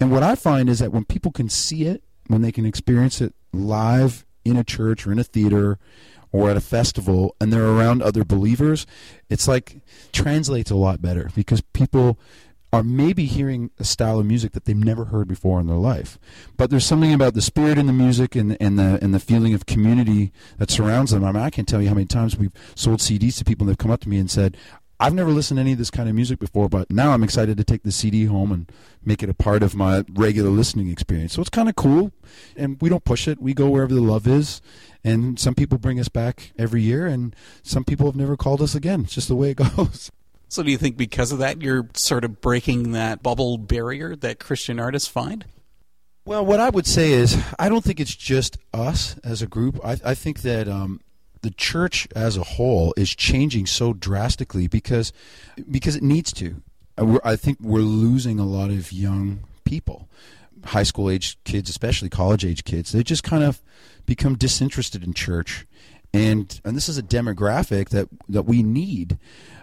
And 0.00 0.10
what 0.10 0.22
I 0.22 0.34
find 0.34 0.68
is 0.68 0.78
that 0.80 0.92
when 0.92 1.04
people 1.04 1.32
can 1.32 1.48
see 1.48 1.84
it, 1.84 2.02
when 2.28 2.42
they 2.42 2.52
can 2.52 2.66
experience 2.66 3.20
it 3.20 3.34
live 3.52 4.24
in 4.44 4.56
a 4.56 4.64
church 4.64 5.06
or 5.06 5.12
in 5.12 5.18
a 5.18 5.24
theater 5.24 5.78
or 6.32 6.50
at 6.50 6.56
a 6.56 6.60
festival 6.60 7.34
and 7.40 7.52
they're 7.52 7.66
around 7.66 8.02
other 8.02 8.24
believers, 8.24 8.86
it's 9.28 9.48
like 9.48 9.80
translates 10.12 10.70
a 10.70 10.76
lot 10.76 11.00
better 11.00 11.30
because 11.34 11.60
people 11.72 12.18
are 12.72 12.82
maybe 12.82 13.24
hearing 13.24 13.70
a 13.78 13.84
style 13.84 14.18
of 14.18 14.26
music 14.26 14.52
that 14.52 14.64
they've 14.64 14.76
never 14.76 15.06
heard 15.06 15.28
before 15.28 15.60
in 15.60 15.66
their 15.66 15.76
life. 15.76 16.18
But 16.56 16.68
there's 16.70 16.84
something 16.84 17.14
about 17.14 17.34
the 17.34 17.40
spirit 17.40 17.78
in 17.78 17.86
the 17.86 17.92
music 17.92 18.34
and, 18.34 18.56
and 18.60 18.78
the 18.78 18.98
and 19.00 19.14
the 19.14 19.20
feeling 19.20 19.54
of 19.54 19.66
community 19.66 20.32
that 20.58 20.70
surrounds 20.70 21.12
them. 21.12 21.24
I 21.24 21.32
mean, 21.32 21.42
I 21.42 21.50
can't 21.50 21.68
tell 21.68 21.80
you 21.80 21.88
how 21.88 21.94
many 21.94 22.06
times 22.06 22.36
we've 22.36 22.52
sold 22.74 23.00
CDs 23.00 23.38
to 23.38 23.44
people 23.44 23.64
and 23.64 23.70
they've 23.70 23.78
come 23.78 23.90
up 23.90 24.00
to 24.00 24.08
me 24.08 24.18
and 24.18 24.30
said, 24.30 24.56
I've 24.98 25.14
never 25.14 25.30
listened 25.30 25.58
to 25.58 25.60
any 25.60 25.72
of 25.72 25.78
this 25.78 25.90
kind 25.90 26.08
of 26.08 26.14
music 26.14 26.38
before, 26.38 26.68
but 26.68 26.90
now 26.90 27.12
I'm 27.12 27.22
excited 27.22 27.58
to 27.58 27.64
take 27.64 27.82
the 27.82 27.92
CD 27.92 28.24
home 28.24 28.50
and 28.50 28.72
make 29.04 29.22
it 29.22 29.28
a 29.28 29.34
part 29.34 29.62
of 29.62 29.74
my 29.74 30.04
regular 30.14 30.48
listening 30.48 30.88
experience. 30.88 31.34
So 31.34 31.40
it's 31.42 31.50
kind 31.50 31.68
of 31.68 31.76
cool, 31.76 32.12
and 32.56 32.80
we 32.80 32.88
don't 32.88 33.04
push 33.04 33.28
it. 33.28 33.40
We 33.40 33.52
go 33.52 33.68
wherever 33.68 33.92
the 33.92 34.00
love 34.00 34.26
is, 34.26 34.62
and 35.04 35.38
some 35.38 35.54
people 35.54 35.76
bring 35.76 36.00
us 36.00 36.08
back 36.08 36.52
every 36.58 36.80
year, 36.80 37.06
and 37.06 37.36
some 37.62 37.84
people 37.84 38.06
have 38.06 38.16
never 38.16 38.36
called 38.36 38.62
us 38.62 38.74
again. 38.74 39.02
It's 39.02 39.14
just 39.14 39.28
the 39.28 39.36
way 39.36 39.50
it 39.50 39.56
goes. 39.76 40.10
So, 40.48 40.62
do 40.62 40.70
you 40.70 40.78
think 40.78 40.96
because 40.96 41.32
of 41.32 41.38
that, 41.40 41.60
you're 41.60 41.88
sort 41.94 42.24
of 42.24 42.40
breaking 42.40 42.92
that 42.92 43.22
bubble 43.22 43.58
barrier 43.58 44.16
that 44.16 44.38
Christian 44.38 44.78
artists 44.80 45.08
find? 45.08 45.44
Well, 46.24 46.44
what 46.44 46.58
I 46.58 46.70
would 46.70 46.86
say 46.86 47.12
is, 47.12 47.40
I 47.58 47.68
don't 47.68 47.84
think 47.84 48.00
it's 48.00 48.14
just 48.14 48.56
us 48.72 49.16
as 49.22 49.42
a 49.42 49.46
group. 49.46 49.78
I, 49.84 49.98
I 50.04 50.14
think 50.14 50.42
that 50.42 50.68
um, 50.68 51.00
the 51.46 51.52
church 51.52 52.08
as 52.16 52.36
a 52.36 52.42
whole 52.42 52.92
is 52.96 53.14
changing 53.14 53.66
so 53.66 53.92
drastically 53.92 54.66
because 54.66 55.12
because 55.70 55.94
it 55.94 56.02
needs 56.02 56.32
to. 56.32 56.60
I 57.22 57.36
think 57.36 57.58
we're 57.60 57.80
losing 57.80 58.40
a 58.40 58.44
lot 58.44 58.70
of 58.70 58.90
young 58.90 59.44
people, 59.64 60.08
high 60.64 60.82
school 60.82 61.08
age 61.08 61.38
kids, 61.44 61.70
especially 61.70 62.08
college 62.08 62.44
age 62.44 62.64
kids. 62.64 62.90
They 62.90 63.04
just 63.04 63.22
kind 63.22 63.44
of 63.44 63.62
become 64.06 64.34
disinterested 64.34 65.04
in 65.04 65.14
church, 65.14 65.66
and 66.12 66.60
and 66.64 66.74
this 66.74 66.88
is 66.88 66.98
a 66.98 67.02
demographic 67.02 67.90
that 67.90 68.08
that 68.28 68.42
we 68.42 68.64
need. 68.64 69.16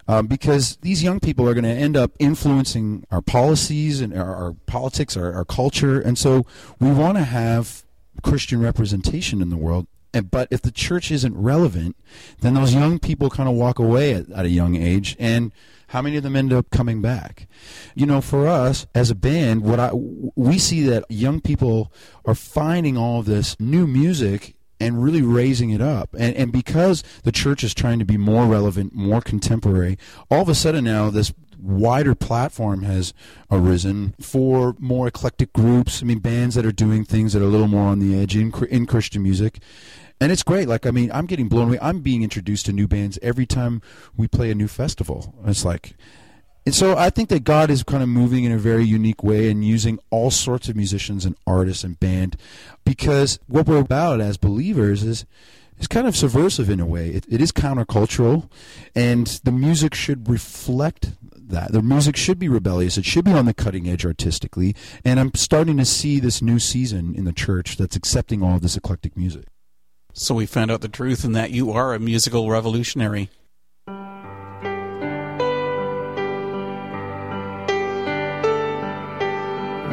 Um, 0.08 0.28
because 0.28 0.78
these 0.78 1.04
young 1.04 1.19
people 1.19 1.48
are 1.50 1.54
going 1.54 1.63
to 1.63 1.69
end 1.69 1.98
up 1.98 2.12
influencing 2.19 3.06
our 3.10 3.22
policies 3.22 4.02
and 4.02 4.13
our, 4.13 4.36
our 4.36 4.54
politics, 4.67 5.15
our, 5.17 5.34
our 5.34 5.46
culture, 5.46 6.00
and 6.00 6.17
so 6.17 6.46
we 6.80 6.91
want 6.91 7.17
to 7.17 7.24
have 7.24 7.84
Christian 8.22 8.62
representation 8.62 9.41
in 9.41 9.50
the 9.50 9.58
world. 9.58 9.88
But 10.30 10.47
if 10.52 10.62
the 10.62 10.71
church 10.71 11.12
isn't 11.12 11.36
relevant, 11.36 11.95
then 12.41 12.54
those 12.54 12.73
young 12.73 12.99
people 12.99 13.30
kind 13.30 13.49
of 13.49 13.56
walk 13.56 13.80
away 13.80 14.13
at, 14.13 14.30
at 14.30 14.45
a 14.45 14.49
young 14.49 14.76
age, 14.76 15.15
and 15.19 15.52
how 15.88 16.02
many 16.02 16.17
of 16.17 16.23
them 16.23 16.36
end 16.36 16.52
up 16.54 16.69
coming 16.69 17.02
back? 17.02 17.47
You 17.95 18.06
know, 18.06 18.21
for 18.21 18.47
us 18.47 18.88
as 18.95 19.10
a 19.10 19.15
band, 19.15 19.63
what 19.63 19.80
I 19.80 19.91
we 19.93 20.58
see 20.58 20.84
that 20.84 21.06
young 21.10 21.41
people 21.41 21.91
are 22.26 22.36
finding 22.36 22.97
all 22.97 23.19
of 23.19 23.26
this 23.26 23.60
new 23.60 23.86
music 23.88 24.56
and 24.80 25.04
really 25.04 25.21
raising 25.21 25.69
it 25.69 25.82
up. 25.82 26.13
And, 26.17 26.36
and 26.36 26.52
because 26.52 27.04
the 27.23 27.32
church 27.32 27.63
is 27.63 27.73
trying 27.73 27.99
to 27.99 28.06
be 28.06 28.17
more 28.17 28.45
relevant, 28.45 28.93
more 28.93 29.21
contemporary, 29.21 29.97
all 30.30 30.41
of 30.41 30.49
a 30.49 30.56
sudden 30.56 30.84
now 30.84 31.10
this 31.10 31.34
wider 31.63 32.13
platform 32.13 32.84
has 32.84 33.13
arisen 33.49 34.13
for 34.19 34.76
more 34.80 35.08
eclectic 35.08 35.54
groups. 35.54 36.02
I 36.02 36.06
mean, 36.06 36.19
bands 36.19 36.56
that 36.56 36.65
are 36.65 36.73
doing 36.73 37.06
things 37.06 37.32
that 37.34 37.41
are 37.41 37.45
a 37.45 37.49
little 37.49 37.69
more 37.69 37.88
on 37.88 37.99
the 37.99 38.19
edge 38.19 38.36
in, 38.36 38.54
in 38.69 38.86
Christian 38.86 39.23
music 39.23 39.60
and 40.23 40.31
it's 40.31 40.43
great. 40.43 40.67
Like 40.67 40.86
I 40.86 40.91
mean, 40.91 41.12
I'm 41.12 41.25
getting 41.25 41.49
blown 41.49 41.67
away. 41.67 41.79
I'm 41.81 41.99
being 41.99 42.23
introduced 42.23 42.65
to 42.67 42.73
new 42.73 42.88
bands 42.88 43.19
every 43.21 43.45
time 43.45 43.81
we 44.15 44.27
play 44.27 44.49
a 44.49 44.55
new 44.55 44.67
festival. 44.67 45.36
It's 45.45 45.65
like, 45.65 45.95
and 46.65 46.73
so 46.73 46.97
I 46.97 47.09
think 47.09 47.29
that 47.29 47.43
God 47.43 47.69
is 47.69 47.83
kind 47.83 48.01
of 48.01 48.09
moving 48.09 48.45
in 48.45 48.51
a 48.51 48.57
very 48.57 48.86
unique 48.86 49.23
way 49.23 49.49
and 49.51 49.65
using 49.65 49.99
all 50.09 50.31
sorts 50.31 50.69
of 50.69 50.75
musicians 50.75 51.25
and 51.25 51.36
artists 51.45 51.83
and 51.83 51.99
band, 51.99 52.38
because 52.86 53.38
what 53.47 53.67
we're 53.67 53.77
about 53.77 54.21
as 54.21 54.38
believers 54.38 55.03
is. 55.03 55.25
It's 55.75 55.88
kind 55.88 56.07
of 56.07 56.15
subversive 56.15 56.69
in 56.69 56.79
a 56.79 56.86
way. 56.86 57.09
It, 57.09 57.25
it 57.27 57.41
is 57.41 57.51
countercultural, 57.51 58.47
and 58.95 59.27
the 59.43 59.51
music 59.51 59.95
should 59.95 60.29
reflect 60.29 61.13
that. 61.49 61.71
The 61.71 61.81
music 61.81 62.15
should 62.15 62.39
be 62.39 62.47
rebellious. 62.47 62.97
It 62.97 63.05
should 63.05 63.25
be 63.25 63.33
on 63.33 63.45
the 63.45 63.53
cutting 63.53 63.89
edge 63.89 64.05
artistically. 64.05 64.75
And 65.03 65.19
I'm 65.19 65.33
starting 65.36 65.77
to 65.77 65.86
see 65.86 66.19
this 66.19 66.41
new 66.41 66.59
season 66.59 67.15
in 67.15 67.25
the 67.25 67.33
church 67.33 67.75
that's 67.75 67.95
accepting 67.95 68.43
all 68.43 68.55
of 68.55 68.62
this 68.62 68.77
eclectic 68.77 69.17
music. 69.17 69.45
So 70.15 70.36
we 70.36 70.45
found 70.45 70.69
out 70.69 70.82
the 70.82 70.88
truth 70.88 71.23
and 71.23 71.36
that 71.36 71.49
you 71.49 71.71
are 71.71 71.95
a 71.95 71.99
musical 71.99 72.47
revolutionary. 72.47 73.32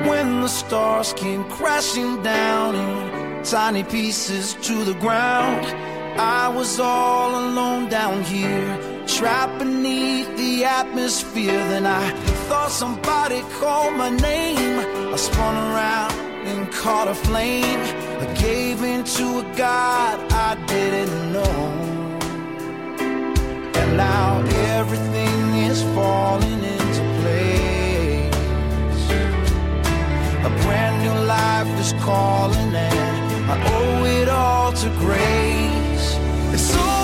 When 0.04 0.42
the 0.42 0.48
stars 0.48 1.14
came 1.14 1.44
crashing 1.44 2.22
down 2.22 2.74
in 2.74 3.42
tiny 3.44 3.82
pieces 3.82 4.52
to 4.60 4.84
the 4.84 4.92
ground, 5.00 5.66
I 6.20 6.48
was 6.48 6.78
all 6.78 7.30
alone 7.30 7.88
down 7.88 8.22
here, 8.22 8.78
trapped 9.06 9.58
beneath 9.58 10.28
the 10.36 10.64
atmosphere. 10.64 11.52
Then 11.70 11.86
I 11.86 12.10
thought 12.46 12.70
somebody 12.70 13.40
called 13.58 13.94
my 13.94 14.10
name. 14.10 15.14
I 15.14 15.16
spun 15.16 15.54
around 15.54 16.12
and 16.46 16.70
caught 16.74 17.08
a 17.08 17.14
flame. 17.14 18.09
I 18.20 18.26
gave 18.34 18.82
in 18.82 19.02
to 19.02 19.38
a 19.38 19.56
God 19.56 20.20
I 20.30 20.54
didn't 20.66 21.32
know. 21.32 21.56
And 23.80 23.96
now 23.96 24.42
everything 24.76 25.54
is 25.68 25.82
falling 25.94 26.62
into 26.76 27.02
place. 27.20 29.04
A 30.48 30.50
brand 30.62 30.96
new 31.04 31.18
life 31.26 31.72
is 31.80 31.92
calling, 32.04 32.74
and 32.74 33.50
I 33.50 33.56
owe 33.76 34.04
it 34.04 34.28
all 34.28 34.72
to 34.72 34.88
grace. 35.04 36.18
It's 36.52 36.76
all. 36.76 36.99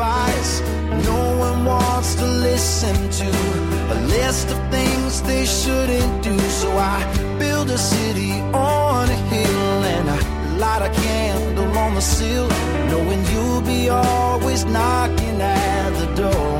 advice 0.00 0.60
no 1.10 1.20
one 1.46 1.64
wants 1.64 2.14
to 2.14 2.26
listen 2.26 2.96
to. 3.20 3.30
A 3.96 3.98
list 4.16 4.48
of 4.50 4.58
things 4.70 5.22
they 5.22 5.44
shouldn't 5.44 6.24
do. 6.24 6.38
So 6.60 6.68
I 6.76 6.98
build 7.38 7.68
a 7.70 7.78
city 7.78 8.32
on 8.52 9.08
a 9.08 9.20
hill 9.34 9.76
and 9.94 10.08
I 10.08 10.20
light 10.56 10.82
a 10.90 10.92
candle 11.02 11.78
on 11.84 11.94
the 11.94 12.00
sill, 12.00 12.48
knowing 12.90 13.20
you'll 13.32 13.62
be 13.74 13.90
always 13.90 14.64
knocking 14.64 15.38
at 15.40 15.90
the 16.00 16.08
door. 16.22 16.56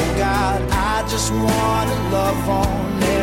Oh 0.00 0.10
God, 0.24 0.58
I 0.70 0.96
just 1.12 1.32
want 1.32 1.86
to 1.90 1.98
love 2.16 2.48
on 2.48 3.13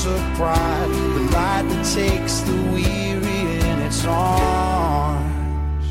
surprise, 0.00 0.38
pride, 0.38 0.88
the 0.88 1.20
light 1.36 1.64
that 1.68 1.84
takes 1.94 2.40
the 2.40 2.56
weary 2.72 3.42
in 3.70 3.78
its 3.82 4.02
arms. 4.06 5.86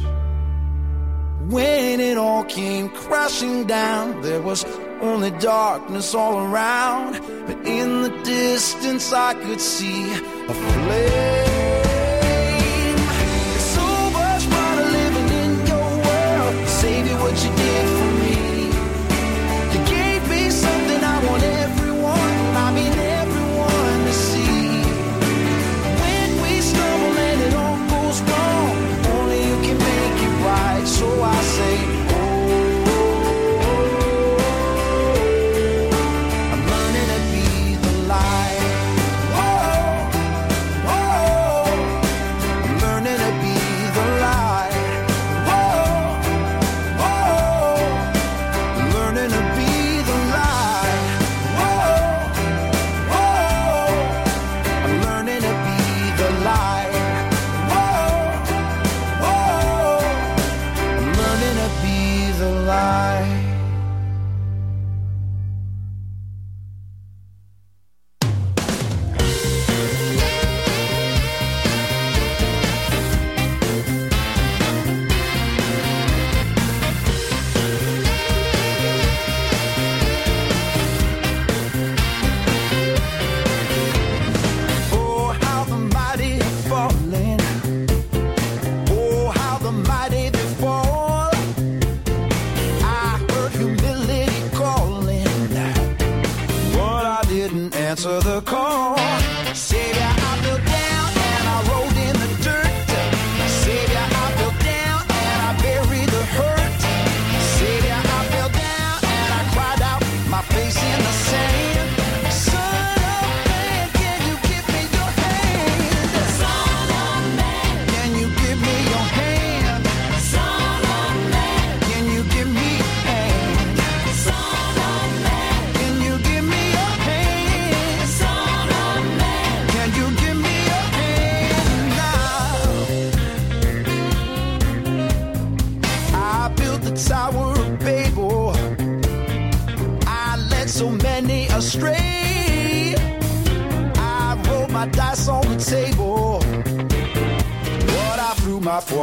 When 1.54 2.00
it 2.00 2.18
all 2.18 2.44
came 2.46 2.90
crashing 2.90 3.66
down, 3.68 4.22
there 4.22 4.42
was 4.42 4.66
only 5.02 5.32
darkness 5.32 6.16
all 6.16 6.40
around, 6.40 7.20
but 7.46 7.58
in 7.68 8.02
the 8.02 8.10
distance 8.24 9.14
I 9.14 9.36
could 9.36 9.62
see 9.62 10.12
a 10.12 10.54
flare. 10.54 11.49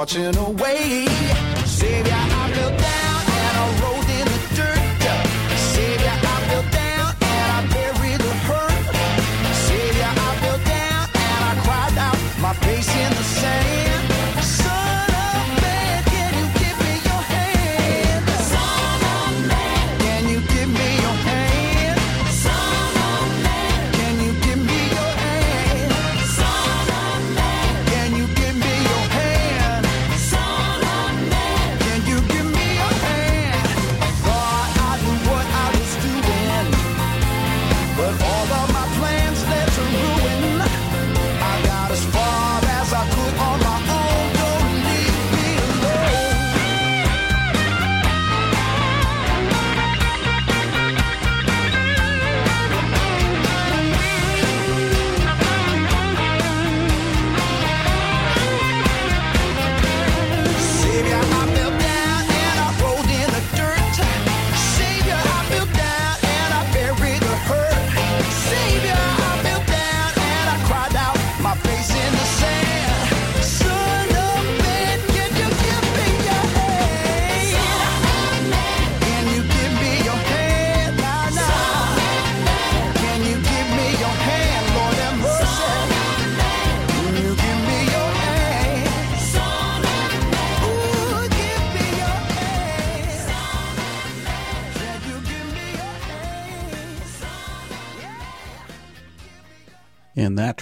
Threw 0.07 0.36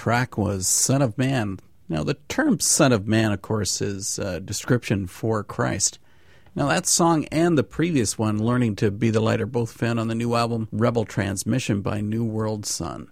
track 0.05 0.37
was 0.37 0.69
Son 0.69 1.01
of 1.01 1.17
Man. 1.17 1.59
Now, 1.89 2.05
the 2.05 2.19
term 2.29 2.61
Son 2.61 2.93
of 2.93 3.09
Man, 3.09 3.33
of 3.33 3.41
course, 3.41 3.81
is 3.81 4.19
a 4.19 4.39
description 4.39 5.07
for 5.07 5.43
Christ. 5.43 5.99
Now, 6.55 6.69
that 6.69 6.85
song 6.85 7.25
and 7.33 7.57
the 7.57 7.65
previous 7.65 8.19
one, 8.19 8.39
Learning 8.39 8.77
to 8.77 8.91
Be 8.91 9.09
the 9.09 9.21
Light, 9.21 9.41
are 9.41 9.47
both 9.47 9.73
found 9.73 9.99
on 9.99 10.09
the 10.09 10.15
new 10.15 10.35
album 10.35 10.69
Rebel 10.71 11.07
Transmission 11.07 11.81
by 11.81 12.03
Newworldson. 12.03 13.07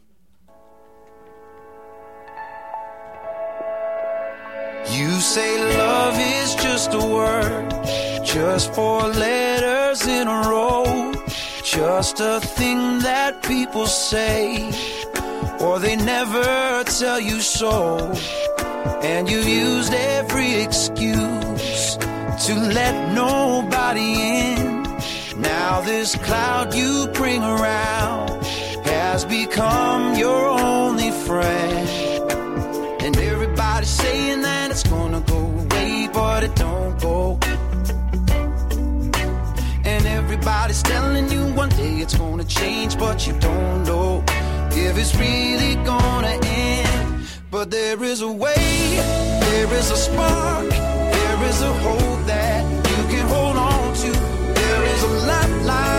You 4.91 5.13
say 5.13 5.79
love 5.79 6.19
is 6.19 6.55
just 6.57 6.93
a 6.93 6.99
word, 6.99 7.71
just 8.23 8.75
four 8.75 9.01
letters 9.09 10.07
in 10.07 10.29
a 10.29 10.43
row, 10.47 11.15
just 11.65 12.21
a 12.21 12.39
thing 12.41 12.99
that 12.99 13.43
people 13.45 13.87
say, 13.87 14.71
or 15.61 15.79
they 15.79 15.97
never 15.97 16.85
tell 16.85 17.21
you 17.21 17.41
so. 17.41 18.13
And 19.03 19.29
you 19.29 19.39
used 19.39 19.93
every 19.93 20.55
excuse 20.55 21.97
to 22.47 22.55
let 22.55 23.15
nobody 23.15 24.13
in. 24.15 24.83
Now 25.41 25.81
this 25.81 26.15
cloud 26.17 26.75
you 26.75 27.09
bring 27.15 27.43
around 27.43 28.31
has 28.85 29.25
become 29.25 30.15
your 30.17 30.49
only 30.49 31.11
friend. 31.11 31.89
And 33.03 33.17
everybody's 33.17 33.91
saying 33.91 34.43
that 34.43 34.71
it's 34.71 34.83
gonna 34.83 35.21
go 35.21 35.39
away, 35.39 36.09
but 36.13 36.45
it 36.45 36.55
don't 36.57 37.01
go. 37.01 37.39
And 39.85 40.07
everybody's 40.07 40.83
telling 40.83 41.31
you 41.31 41.43
one 41.55 41.71
day 41.71 41.95
it's 42.05 42.17
gonna 42.17 42.45
change, 42.45 42.99
but 42.99 43.27
you 43.27 43.33
don't 43.39 43.85
know 43.85 44.25
if 44.77 44.97
it's 44.97 45.15
really 45.17 45.75
gonna 45.85 46.39
end. 46.45 47.25
But 47.51 47.71
there 47.71 48.03
is 48.03 48.23
a 48.23 48.31
way, 48.31 48.97
there 49.41 49.73
is 49.75 49.91
a 49.91 49.97
spark, 49.97 50.69
there 50.69 51.45
is 51.51 51.63
a 51.63 51.73
hope 51.85 52.27
that 52.27 52.65
you 52.91 53.03
can 53.15 53.27
hold 53.29 53.57
on 53.57 53.95
to. 53.95 54.11
There 54.61 54.85
is 54.95 55.03
a 55.03 55.13
lifeline, 55.27 55.53
come 55.63 55.92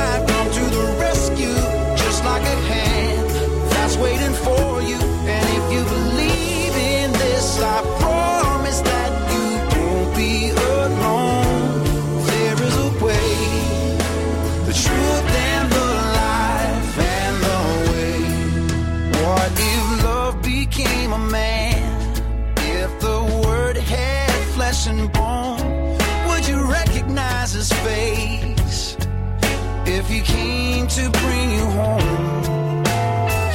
came 30.33 30.87
to 30.97 31.03
bring 31.21 31.47
you 31.59 31.65
home, 31.81 32.83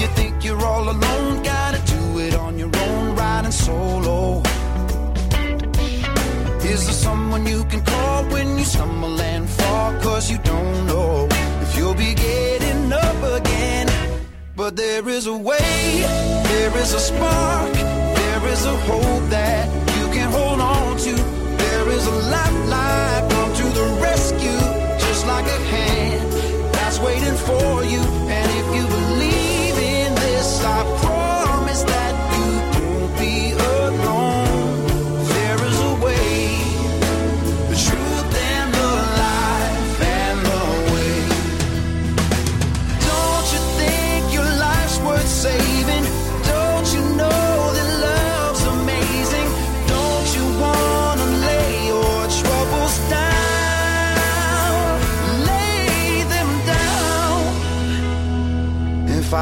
you 0.00 0.08
think 0.18 0.44
you're 0.44 0.64
all 0.72 0.86
alone, 0.96 1.42
gotta 1.42 1.80
do 1.94 2.02
it 2.26 2.34
on 2.34 2.58
your 2.62 2.72
own, 2.86 3.16
riding 3.16 3.56
solo. 3.66 4.42
Is 6.72 6.80
there 6.86 7.00
someone 7.08 7.46
you 7.46 7.64
can 7.64 7.82
call 7.92 8.24
when 8.34 8.58
you 8.58 8.64
stumble 8.64 9.20
and 9.20 9.48
fall? 9.48 9.90
Cause 10.06 10.30
you 10.30 10.38
don't 10.52 10.86
know 10.86 11.26
if 11.64 11.70
you'll 11.76 12.00
be 12.06 12.12
getting 12.14 12.92
up 12.92 13.20
again. 13.38 13.86
But 14.54 14.76
there 14.76 15.08
is 15.08 15.26
a 15.26 15.36
way, 15.50 16.02
there 16.50 16.76
is 16.82 16.92
a 16.92 17.00
spark, 17.00 17.72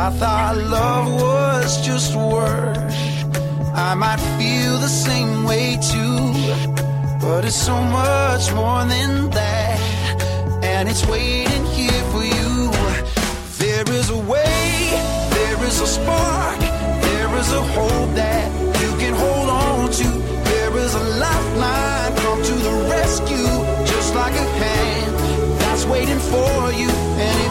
I 0.06 0.10
thought 0.10 0.56
love 0.56 1.20
was 1.20 1.84
just 1.84 2.14
a 2.14 2.18
word, 2.18 2.78
I 3.74 3.92
might 3.96 4.20
feel 4.38 4.78
the 4.78 4.86
same 4.86 5.42
way 5.42 5.76
too. 5.82 6.32
But 7.20 7.44
it's 7.44 7.56
so 7.56 7.74
much 7.82 8.54
more 8.54 8.84
than 8.84 9.30
that, 9.30 9.80
and 10.62 10.88
it's 10.88 11.04
waiting 11.08 11.64
here 11.74 12.02
for 12.12 12.22
you. 12.22 12.70
There 13.58 13.82
is 13.98 14.10
a 14.10 14.16
way, 14.16 14.94
there 15.38 15.64
is 15.64 15.80
a 15.80 15.88
spark, 15.88 16.60
there 16.60 17.30
is 17.40 17.50
a 17.52 17.64
hope 17.74 18.14
that 18.14 18.46
you 18.82 18.90
can 19.02 19.12
hold 19.12 19.48
on 19.48 19.90
to. 19.90 20.08
There 20.52 20.76
is 20.84 20.94
a 20.94 21.04
lifeline, 21.18 22.14
come 22.22 22.42
to 22.44 22.54
the 22.68 22.74
rescue, 22.94 23.50
just 23.90 24.14
like 24.14 24.34
a 24.34 24.46
hand 24.62 25.14
that's 25.58 25.84
waiting 25.84 26.20
for 26.20 26.70
you. 26.70 26.90
And 27.18 27.45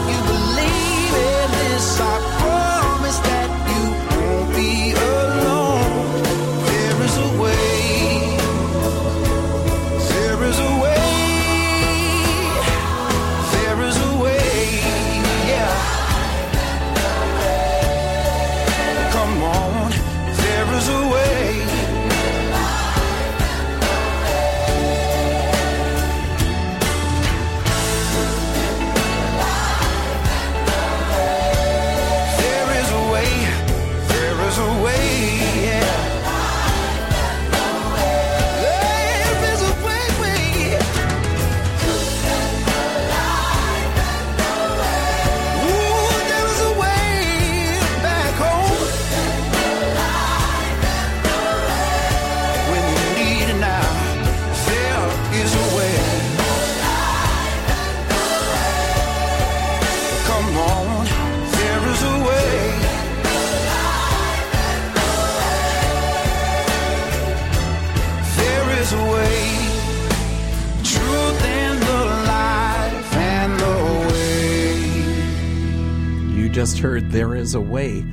Is 77.46 77.54
a 77.54 77.60
Way 77.60 78.04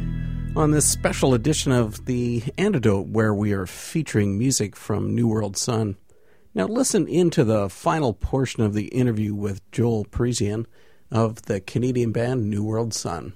on 0.55 0.69
this 0.69 0.87
special 0.87 1.33
edition 1.33 1.71
of 1.71 2.05
The 2.05 2.43
Antidote, 2.55 3.07
where 3.07 3.33
we 3.33 3.51
are 3.51 3.65
featuring 3.65 4.37
music 4.37 4.75
from 4.75 5.17
Newworldson. 5.17 5.95
Now, 6.53 6.67
listen 6.67 7.07
into 7.07 7.43
the 7.43 7.67
final 7.67 8.13
portion 8.13 8.61
of 8.61 8.75
the 8.75 8.89
interview 8.89 9.33
with 9.33 9.71
Joel 9.71 10.05
Parisien 10.05 10.67
of 11.09 11.41
the 11.47 11.59
Canadian 11.59 12.11
band 12.11 12.53
Newworldson. 12.53 13.33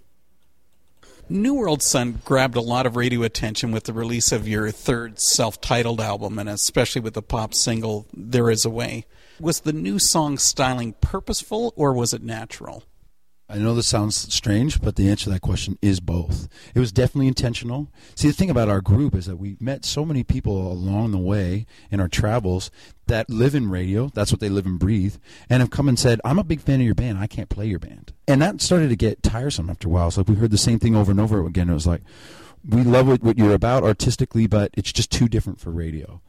New 1.30 1.56
World 1.56 1.82
Sun 1.82 2.22
grabbed 2.24 2.58
a 2.58 2.62
lot 2.62 2.86
of 2.86 2.96
radio 2.96 3.24
attention 3.24 3.72
with 3.72 3.86
the 3.86 3.94
release 3.94 4.32
of 4.32 4.48
your 4.48 4.70
third 4.70 5.18
self 5.18 5.60
titled 5.60 6.00
album, 6.00 6.38
and 6.38 6.48
especially 6.48 7.02
with 7.02 7.16
the 7.16 7.24
pop 7.24 7.56
single 7.56 8.06
There 8.14 8.52
Is 8.52 8.66
a 8.66 8.70
Way. 8.70 9.08
Was 9.40 9.62
the 9.62 9.74
new 9.74 9.98
song 9.98 10.38
styling 10.38 10.94
purposeful 11.02 11.74
or 11.76 11.92
was 11.92 12.14
it 12.14 12.22
natural? 12.22 12.84
I 13.50 13.60
know 13.60 13.74
this 13.74 13.88
sounds 13.88 14.34
strange, 14.34 14.82
but 14.82 14.98
the 14.98 15.10
answer 15.10 15.26
to 15.26 15.30
that 15.30 15.42
question 15.42 15.78
is 15.82 16.02
both. 16.02 16.50
It 16.76 16.80
was 16.80 16.92
definitely 16.92 17.30
intentional. 17.30 17.88
See, 18.14 18.28
the 18.28 18.34
thing 18.34 18.50
about 18.50 18.68
our 18.68 18.82
group 18.82 19.16
is 19.16 19.26
that 19.26 19.38
we 19.38 19.56
met 19.62 19.86
so 19.86 20.04
many 20.04 20.26
people 20.26 20.70
along 20.70 21.12
the 21.12 21.18
way 21.18 21.66
in 21.90 22.02
our 22.02 22.10
travels 22.10 22.70
that 23.06 23.30
live 23.30 23.56
in 23.56 23.70
radio. 23.70 24.12
That's 24.14 24.34
what 24.34 24.42
they 24.42 24.50
live 24.50 24.66
and 24.66 24.78
breathe, 24.78 25.16
and 25.50 25.62
have 25.62 25.70
come 25.70 25.88
and 25.88 25.98
said, 25.98 26.20
"I'm 26.26 26.40
a 26.40 26.44
big 26.44 26.60
fan 26.60 26.82
of 26.82 26.86
your 26.86 26.96
band. 26.96 27.20
I 27.20 27.28
can't 27.28 27.48
play 27.48 27.68
your 27.68 27.80
band," 27.80 28.12
and 28.28 28.42
that 28.42 28.62
started 28.62 28.90
to 28.90 28.98
get 28.98 29.24
tiresome 29.24 29.70
after 29.70 29.88
a 29.88 29.92
while. 29.92 30.12
So 30.12 30.24
we 30.24 30.36
heard 30.36 30.52
the 30.52 30.58
same 30.58 30.80
thing 30.80 30.96
over 30.96 31.12
and 31.12 31.20
over 31.20 31.46
again. 31.46 31.70
It 31.70 31.74
was 31.74 31.88
like, 31.88 32.02
"We 32.68 32.84
love 32.84 33.08
what, 33.08 33.24
what 33.24 33.38
you're 33.38 33.54
about 33.54 33.84
artistically, 33.84 34.48
but 34.48 34.72
it's 34.74 34.92
just 34.92 35.10
too 35.10 35.30
different 35.30 35.62
for 35.62 35.72
radio." 35.72 36.22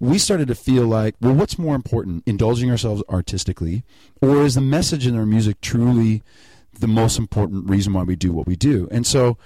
we 0.00 0.18
started 0.18 0.46
to 0.46 0.54
feel 0.54 0.86
like, 0.86 1.14
well, 1.20 1.34
what's 1.34 1.58
more 1.58 1.74
important, 1.74 2.22
indulging 2.26 2.70
ourselves 2.70 3.02
artistically, 3.08 3.82
or 4.20 4.44
is 4.44 4.54
the 4.54 4.60
message 4.60 5.06
in 5.06 5.16
our 5.16 5.26
music 5.26 5.60
truly 5.60 6.22
the 6.78 6.88
most 6.88 7.18
important 7.18 7.68
reason 7.68 7.92
why 7.92 8.02
we 8.02 8.16
do 8.16 8.32
what 8.32 8.46
we 8.46 8.56
do. 8.56 8.88
And 8.90 9.06
so 9.06 9.38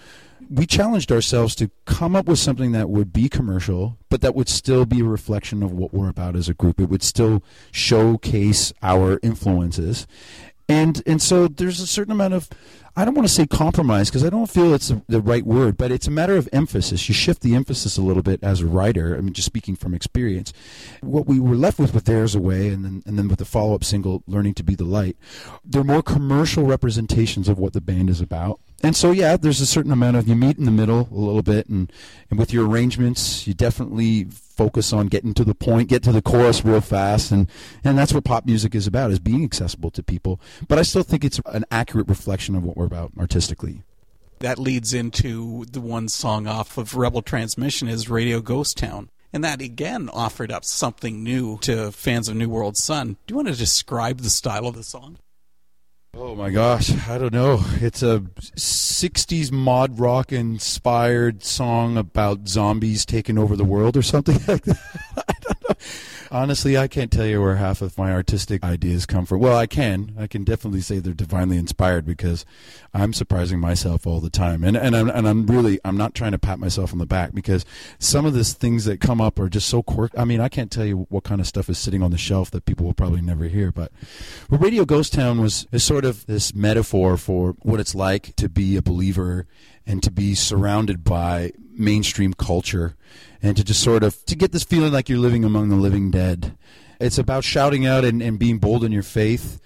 we 0.50 0.66
challenged 0.66 1.10
ourselves 1.10 1.54
to 1.56 1.70
come 1.84 2.14
up 2.14 2.26
with 2.26 2.38
something 2.38 2.72
that 2.72 2.90
would 2.90 3.12
be 3.12 3.28
commercial, 3.28 3.98
but 4.08 4.20
that 4.20 4.34
would 4.34 4.48
still 4.48 4.84
be 4.84 5.00
a 5.00 5.04
reflection 5.04 5.62
of 5.62 5.72
what 5.72 5.94
we're 5.94 6.08
about 6.08 6.36
as 6.36 6.48
a 6.48 6.54
group. 6.54 6.80
It 6.80 6.88
would 6.88 7.02
still 7.02 7.42
showcase 7.70 8.72
our 8.82 9.18
influences. 9.22 10.06
And 10.68 11.02
and 11.06 11.20
so 11.20 11.48
there's 11.48 11.80
a 11.80 11.86
certain 11.86 12.12
amount 12.12 12.34
of 12.34 12.48
I 12.94 13.06
don't 13.06 13.14
want 13.14 13.26
to 13.26 13.32
say 13.32 13.46
compromise 13.46 14.10
because 14.10 14.22
I 14.22 14.28
don't 14.28 14.50
feel 14.50 14.74
it's 14.74 14.92
the 15.08 15.22
right 15.22 15.46
word, 15.46 15.78
but 15.78 15.90
it's 15.90 16.06
a 16.06 16.10
matter 16.10 16.36
of 16.36 16.46
emphasis. 16.52 17.08
You 17.08 17.14
shift 17.14 17.40
the 17.40 17.54
emphasis 17.54 17.96
a 17.96 18.02
little 18.02 18.22
bit 18.22 18.42
as 18.42 18.60
a 18.60 18.66
writer. 18.66 19.16
I 19.16 19.22
mean, 19.22 19.32
just 19.32 19.46
speaking 19.46 19.76
from 19.76 19.94
experience, 19.94 20.52
what 21.00 21.26
we 21.26 21.40
were 21.40 21.56
left 21.56 21.78
with 21.78 21.94
with 21.94 22.04
"There's 22.04 22.34
a 22.34 22.40
Way" 22.40 22.68
and 22.68 22.84
then 22.84 23.02
and 23.06 23.18
then 23.18 23.28
with 23.28 23.38
the 23.38 23.46
follow 23.46 23.74
up 23.74 23.82
single 23.82 24.22
"Learning 24.26 24.52
to 24.54 24.62
Be 24.62 24.74
the 24.74 24.84
Light," 24.84 25.16
they're 25.64 25.82
more 25.82 26.02
commercial 26.02 26.64
representations 26.64 27.48
of 27.48 27.58
what 27.58 27.72
the 27.72 27.80
band 27.80 28.10
is 28.10 28.20
about 28.20 28.60
and 28.84 28.96
so 28.96 29.12
yeah, 29.12 29.36
there's 29.36 29.60
a 29.60 29.66
certain 29.66 29.92
amount 29.92 30.16
of 30.16 30.26
you 30.26 30.34
meet 30.34 30.58
in 30.58 30.64
the 30.64 30.72
middle 30.72 31.08
a 31.10 31.14
little 31.14 31.42
bit, 31.42 31.68
and 31.68 31.92
and 32.30 32.38
with 32.38 32.52
your 32.52 32.66
arrangements, 32.66 33.46
you 33.46 33.54
definitely 33.54 34.24
focus 34.24 34.92
on 34.92 35.06
getting 35.06 35.32
to 35.34 35.44
the 35.44 35.54
point, 35.54 35.88
get 35.88 36.02
to 36.02 36.12
the 36.12 36.20
chorus 36.20 36.64
real 36.64 36.80
fast, 36.80 37.30
and 37.30 37.48
and 37.84 37.96
that's 37.96 38.12
what 38.12 38.24
pop 38.24 38.44
music 38.44 38.74
is 38.74 38.88
about, 38.88 39.12
is 39.12 39.20
being 39.20 39.44
accessible 39.44 39.90
to 39.92 40.02
people. 40.02 40.40
But 40.66 40.78
I 40.78 40.82
still 40.82 41.04
think 41.04 41.24
it's 41.24 41.40
an 41.46 41.64
accurate 41.70 42.08
reflection 42.08 42.56
of 42.56 42.64
what 42.64 42.76
about 42.84 43.12
artistically. 43.18 43.82
That 44.40 44.58
leads 44.58 44.92
into 44.92 45.64
the 45.66 45.80
one 45.80 46.08
song 46.08 46.46
off 46.46 46.76
of 46.76 46.96
Rebel 46.96 47.22
Transmission 47.22 47.88
is 47.88 48.10
Radio 48.10 48.40
Ghost 48.40 48.76
Town. 48.76 49.08
And 49.32 49.42
that 49.44 49.62
again 49.62 50.10
offered 50.12 50.52
up 50.52 50.64
something 50.64 51.22
new 51.22 51.58
to 51.60 51.90
fans 51.92 52.28
of 52.28 52.36
Newworldson. 52.36 53.16
Do 53.26 53.32
you 53.32 53.36
want 53.36 53.48
to 53.48 53.54
describe 53.54 54.18
the 54.18 54.30
style 54.30 54.66
of 54.66 54.74
the 54.74 54.82
song? 54.82 55.18
Oh 56.14 56.34
my 56.34 56.50
gosh, 56.50 56.90
I 57.08 57.16
don't 57.16 57.32
know. 57.32 57.60
It's 57.80 58.02
a 58.02 58.20
60s 58.20 59.50
mod 59.50 59.98
rock 59.98 60.30
inspired 60.30 61.42
song 61.42 61.96
about 61.96 62.48
zombies 62.48 63.06
taking 63.06 63.38
over 63.38 63.56
the 63.56 63.64
world 63.64 63.96
or 63.96 64.02
something 64.02 64.34
like 64.46 64.64
that. 64.64 65.41
Honestly, 66.30 66.78
I 66.78 66.88
can't 66.88 67.10
tell 67.10 67.26
you 67.26 67.42
where 67.42 67.56
half 67.56 67.82
of 67.82 67.98
my 67.98 68.10
artistic 68.10 68.64
ideas 68.64 69.04
come 69.04 69.26
from. 69.26 69.40
Well, 69.40 69.56
I 69.56 69.66
can. 69.66 70.14
I 70.18 70.26
can 70.26 70.44
definitely 70.44 70.80
say 70.80 70.98
they're 70.98 71.12
divinely 71.12 71.58
inspired 71.58 72.06
because 72.06 72.46
I'm 72.94 73.12
surprising 73.12 73.60
myself 73.60 74.06
all 74.06 74.20
the 74.20 74.30
time. 74.30 74.64
And 74.64 74.76
and 74.76 74.96
I'm 74.96 75.10
and 75.10 75.28
I'm 75.28 75.46
really 75.46 75.78
I'm 75.84 75.96
not 75.96 76.14
trying 76.14 76.32
to 76.32 76.38
pat 76.38 76.58
myself 76.58 76.92
on 76.92 76.98
the 76.98 77.06
back 77.06 77.34
because 77.34 77.66
some 77.98 78.24
of 78.24 78.32
the 78.32 78.44
things 78.44 78.86
that 78.86 78.98
come 79.00 79.20
up 79.20 79.38
are 79.38 79.50
just 79.50 79.68
so 79.68 79.82
quirky. 79.82 80.16
I 80.16 80.24
mean, 80.24 80.40
I 80.40 80.48
can't 80.48 80.70
tell 80.70 80.86
you 80.86 81.06
what 81.10 81.24
kind 81.24 81.40
of 81.40 81.46
stuff 81.46 81.68
is 81.68 81.78
sitting 81.78 82.02
on 82.02 82.10
the 82.10 82.18
shelf 82.18 82.50
that 82.52 82.64
people 82.64 82.86
will 82.86 82.94
probably 82.94 83.20
never 83.20 83.44
hear. 83.44 83.70
But 83.70 83.92
Radio 84.48 84.84
Ghost 84.86 85.12
Town 85.12 85.40
was 85.40 85.66
is 85.70 85.84
sort 85.84 86.06
of 86.06 86.24
this 86.24 86.54
metaphor 86.54 87.18
for 87.18 87.56
what 87.60 87.78
it's 87.78 87.94
like 87.94 88.34
to 88.36 88.48
be 88.48 88.76
a 88.76 88.82
believer 88.82 89.46
and 89.86 90.02
to 90.02 90.10
be 90.10 90.34
surrounded 90.34 91.04
by 91.04 91.52
mainstream 91.82 92.32
culture 92.34 92.96
and 93.42 93.56
to 93.56 93.64
just 93.64 93.82
sort 93.82 94.02
of 94.02 94.24
to 94.26 94.36
get 94.36 94.52
this 94.52 94.64
feeling 94.64 94.92
like 94.92 95.08
you're 95.08 95.18
living 95.18 95.44
among 95.44 95.68
the 95.68 95.76
living 95.76 96.10
dead. 96.10 96.56
It's 97.00 97.18
about 97.18 97.44
shouting 97.44 97.86
out 97.86 98.04
and, 98.04 98.22
and 98.22 98.38
being 98.38 98.58
bold 98.58 98.84
in 98.84 98.92
your 98.92 99.02
faith 99.02 99.60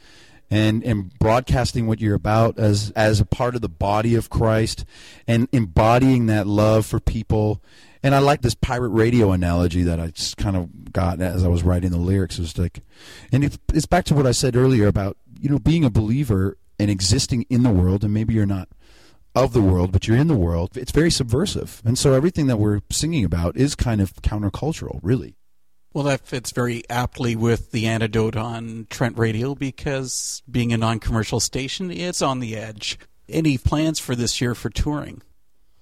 and 0.51 0.83
and 0.85 1.17
broadcasting 1.19 1.87
what 1.87 2.01
you're 2.01 2.15
about 2.15 2.59
as 2.59 2.93
as 2.97 3.21
a 3.21 3.25
part 3.27 3.55
of 3.55 3.61
the 3.61 3.69
body 3.69 4.15
of 4.15 4.31
Christ 4.31 4.85
and 5.27 5.49
embodying 5.53 6.27
that 6.27 6.47
love 6.47 6.87
for 6.87 7.01
people. 7.01 7.63
And 8.03 8.15
I 8.15 8.21
like 8.21 8.43
this 8.43 8.55
pirate 8.55 8.91
radio 8.91 9.33
analogy 9.33 9.83
that 9.83 9.99
I 9.99 10.09
just 10.09 10.37
kind 10.37 10.57
of 10.57 10.93
got 10.93 11.21
as 11.21 11.45
I 11.45 11.49
was 11.49 11.65
writing 11.65 11.91
the 11.91 11.97
lyrics. 11.97 12.39
It 12.39 12.43
was 12.43 12.57
like, 12.57 12.81
and 13.33 13.43
it's, 13.43 13.59
it's 13.75 13.87
back 13.87 14.05
to 14.05 14.15
what 14.15 14.27
I 14.27 14.31
said 14.31 14.55
earlier 14.55 14.87
about 14.87 15.17
you 15.41 15.51
know 15.51 15.59
being 15.59 15.85
a 15.85 15.91
believer 15.91 16.57
and 16.79 16.91
existing 16.91 17.47
in 17.51 17.63
the 17.63 17.71
world, 17.71 18.05
and 18.05 18.15
maybe 18.15 18.35
you're 18.35 18.47
not 18.47 18.69
of 19.37 19.53
the 19.53 19.61
world, 19.61 19.93
but 19.93 20.09
you're 20.09 20.17
in 20.17 20.29
the 20.29 20.35
world. 20.35 20.77
It's 20.77 20.91
very 20.91 21.11
subversive. 21.11 21.83
And 21.85 21.99
so 21.99 22.15
everything 22.15 22.47
that 22.47 22.57
we're 22.57 22.81
singing 22.91 23.25
about 23.25 23.57
is 23.57 23.75
kind 23.75 24.01
of 24.01 24.15
countercultural, 24.15 24.99
really. 25.03 25.37
Well, 25.93 26.05
that 26.05 26.27
fits 26.27 26.51
very 26.51 26.83
aptly 26.91 27.37
with 27.37 27.71
the 27.71 27.87
antidote 27.87 28.37
on 28.37 28.87
Trent 28.91 29.19
Radio 29.19 29.55
because 29.55 30.43
being 30.51 30.73
a 30.73 30.79
non 30.79 30.99
commercial 31.01 31.39
station, 31.39 31.91
it's 31.91 32.23
on 32.23 32.41
the 32.41 32.57
edge. 32.57 32.99
Any 33.29 33.59
plans 33.59 33.99
for 33.99 34.15
this 34.15 34.41
year 34.41 34.55
for 34.55 34.71
touring? 34.71 35.23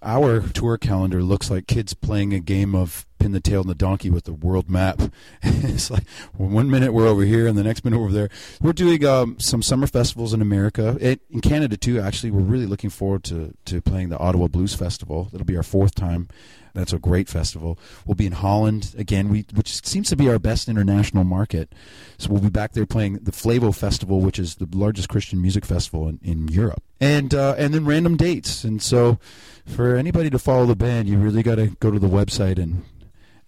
Our 0.05 0.41
tour 0.41 0.77
calendar 0.77 1.23
looks 1.23 1.51
like 1.51 1.67
kids 1.67 1.95
playing 1.95 2.35
a 2.35 2.41
game 2.41 2.75
of 2.75 3.07
pin 3.19 3.33
the 3.33 3.41
tail 3.41 3.61
on 3.61 3.69
the 3.69 3.75
donkey 3.75 4.11
with 4.11 4.25
the 4.25 4.35
world 4.35 4.69
map. 4.69 5.01
it's 5.43 5.91
like 5.91 6.05
well, 6.37 6.51
one 6.51 6.71
minute 6.71 6.93
we're 6.93 7.07
over 7.07 7.25
here 7.25 7.47
and 7.47 7.57
the 7.57 7.65
next 7.65 7.85
minute 7.85 7.99
we're 7.99 8.11
there. 8.11 8.29
We're 8.61 8.75
doing 8.75 9.03
um, 9.07 9.41
some 9.41 9.63
summer 9.63 9.87
festivals 9.87 10.35
in 10.35 10.43
America, 10.43 10.99
it, 11.01 11.23
in 11.31 11.41
Canada 11.41 11.79
too. 11.79 12.01
Actually, 12.01 12.33
we're 12.33 12.43
really 12.43 12.67
looking 12.67 12.91
forward 12.91 13.25
to 13.25 13.55
to 13.65 13.81
playing 13.81 14.11
the 14.11 14.19
Ottawa 14.19 14.47
Blues 14.47 14.75
Festival. 14.75 15.31
It'll 15.33 15.47
be 15.47 15.57
our 15.57 15.63
fourth 15.63 15.95
time. 15.95 16.29
That's 16.75 16.93
a 16.93 16.99
great 16.99 17.29
festival. 17.29 17.79
We'll 18.05 18.16
be 18.16 18.27
in 18.27 18.33
Holland 18.33 18.95
again, 18.99 19.29
we, 19.29 19.47
which 19.55 19.85
seems 19.87 20.09
to 20.11 20.16
be 20.16 20.29
our 20.29 20.41
best 20.41 20.68
international 20.68 21.22
market. 21.22 21.72
So 22.18 22.31
we'll 22.31 22.43
be 22.43 22.51
back 22.51 22.72
there 22.72 22.85
playing 22.85 23.14
the 23.22 23.31
Flevo 23.31 23.75
Festival, 23.75 24.20
which 24.20 24.39
is 24.39 24.57
the 24.57 24.68
largest 24.72 25.09
Christian 25.09 25.41
music 25.41 25.64
festival 25.64 26.09
in, 26.09 26.18
in 26.22 26.49
Europe, 26.49 26.83
and 27.01 27.33
uh, 27.33 27.55
and 27.57 27.72
then 27.72 27.85
random 27.85 28.16
dates. 28.16 28.64
And 28.64 28.83
so, 28.83 29.18
for 29.64 29.97
anybody 29.97 30.31
to 30.31 30.39
follow 30.39 30.66
the 30.66 30.77
band, 30.77 31.09
you 31.09 31.16
really 31.16 31.45
got 31.45 31.57
to 31.57 31.68
go 31.79 31.91
to 31.93 31.99
the 31.99 32.09
website 32.09 32.59
and 32.59 32.85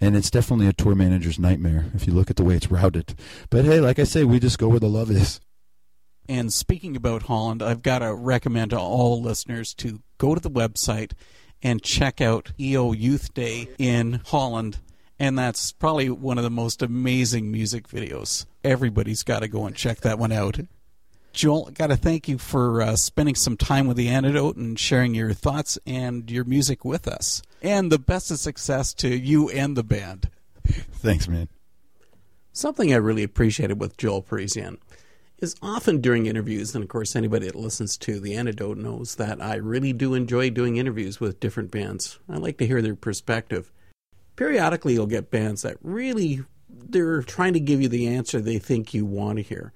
and 0.00 0.16
it's 0.16 0.30
definitely 0.30 0.68
a 0.68 0.72
tour 0.72 0.94
manager's 0.94 1.38
nightmare 1.38 1.86
if 1.94 2.06
you 2.06 2.12
look 2.12 2.30
at 2.30 2.36
the 2.36 2.44
way 2.44 2.54
it's 2.54 2.70
routed. 2.70 3.14
But 3.50 3.64
hey, 3.64 3.80
like 3.80 3.98
I 3.98 4.04
say, 4.04 4.24
we 4.24 4.38
just 4.38 4.58
go 4.58 4.68
where 4.68 4.80
the 4.80 4.88
love 4.88 5.10
is. 5.10 5.40
And 6.28 6.52
speaking 6.52 6.96
about 6.96 7.24
Holland, 7.24 7.62
I've 7.62 7.82
got 7.82 8.00
to 8.00 8.14
recommend 8.14 8.70
to 8.70 8.78
all 8.78 9.22
listeners 9.22 9.74
to 9.74 10.02
go 10.18 10.34
to 10.34 10.40
the 10.40 10.50
website 10.50 11.12
and 11.62 11.82
check 11.82 12.20
out 12.20 12.52
EO 12.58 12.92
Youth 12.92 13.34
Day 13.34 13.68
in 13.78 14.20
Holland. 14.26 14.78
And 15.18 15.38
that's 15.38 15.72
probably 15.72 16.10
one 16.10 16.36
of 16.36 16.44
the 16.44 16.50
most 16.50 16.82
amazing 16.82 17.50
music 17.50 17.88
videos. 17.88 18.44
Everybody's 18.62 19.22
got 19.22 19.40
to 19.40 19.48
go 19.48 19.66
and 19.66 19.74
check 19.74 20.00
that 20.00 20.18
one 20.18 20.32
out. 20.32 20.58
Joel, 21.32 21.70
got 21.72 21.88
to 21.88 21.96
thank 21.96 22.28
you 22.28 22.38
for 22.38 22.80
uh, 22.80 22.96
spending 22.96 23.34
some 23.34 23.56
time 23.56 23.86
with 23.86 23.96
the 23.98 24.08
antidote 24.08 24.56
and 24.56 24.78
sharing 24.78 25.14
your 25.14 25.34
thoughts 25.34 25.78
and 25.86 26.30
your 26.30 26.44
music 26.44 26.84
with 26.84 27.06
us. 27.06 27.42
And 27.62 27.92
the 27.92 27.98
best 27.98 28.30
of 28.30 28.38
success 28.38 28.94
to 28.94 29.08
you 29.08 29.50
and 29.50 29.76
the 29.76 29.84
band. 29.84 30.30
Thanks, 30.66 31.28
man. 31.28 31.48
Something 32.52 32.92
I 32.92 32.96
really 32.96 33.22
appreciated 33.22 33.78
with 33.78 33.98
Joel 33.98 34.22
Parisien 34.22 34.78
is 35.38 35.54
often 35.60 36.00
during 36.00 36.26
interviews, 36.26 36.74
and 36.74 36.82
of 36.82 36.88
course, 36.88 37.14
anybody 37.14 37.46
that 37.46 37.54
listens 37.54 37.96
to 37.98 38.18
The 38.18 38.34
Antidote 38.34 38.78
knows 38.78 39.16
that 39.16 39.42
I 39.42 39.56
really 39.56 39.92
do 39.92 40.14
enjoy 40.14 40.50
doing 40.50 40.76
interviews 40.76 41.20
with 41.20 41.40
different 41.40 41.70
bands. 41.70 42.18
I 42.28 42.36
like 42.36 42.58
to 42.58 42.66
hear 42.66 42.80
their 42.80 42.94
perspective. 42.94 43.70
Periodically, 44.36 44.94
you'll 44.94 45.06
get 45.06 45.30
bands 45.30 45.62
that 45.62 45.76
really 45.82 46.44
they're 46.68 47.22
trying 47.22 47.52
to 47.52 47.60
give 47.60 47.80
you 47.80 47.88
the 47.88 48.06
answer 48.06 48.40
they 48.40 48.58
think 48.58 48.94
you 48.94 49.04
want 49.04 49.36
to 49.36 49.42
hear. 49.42 49.72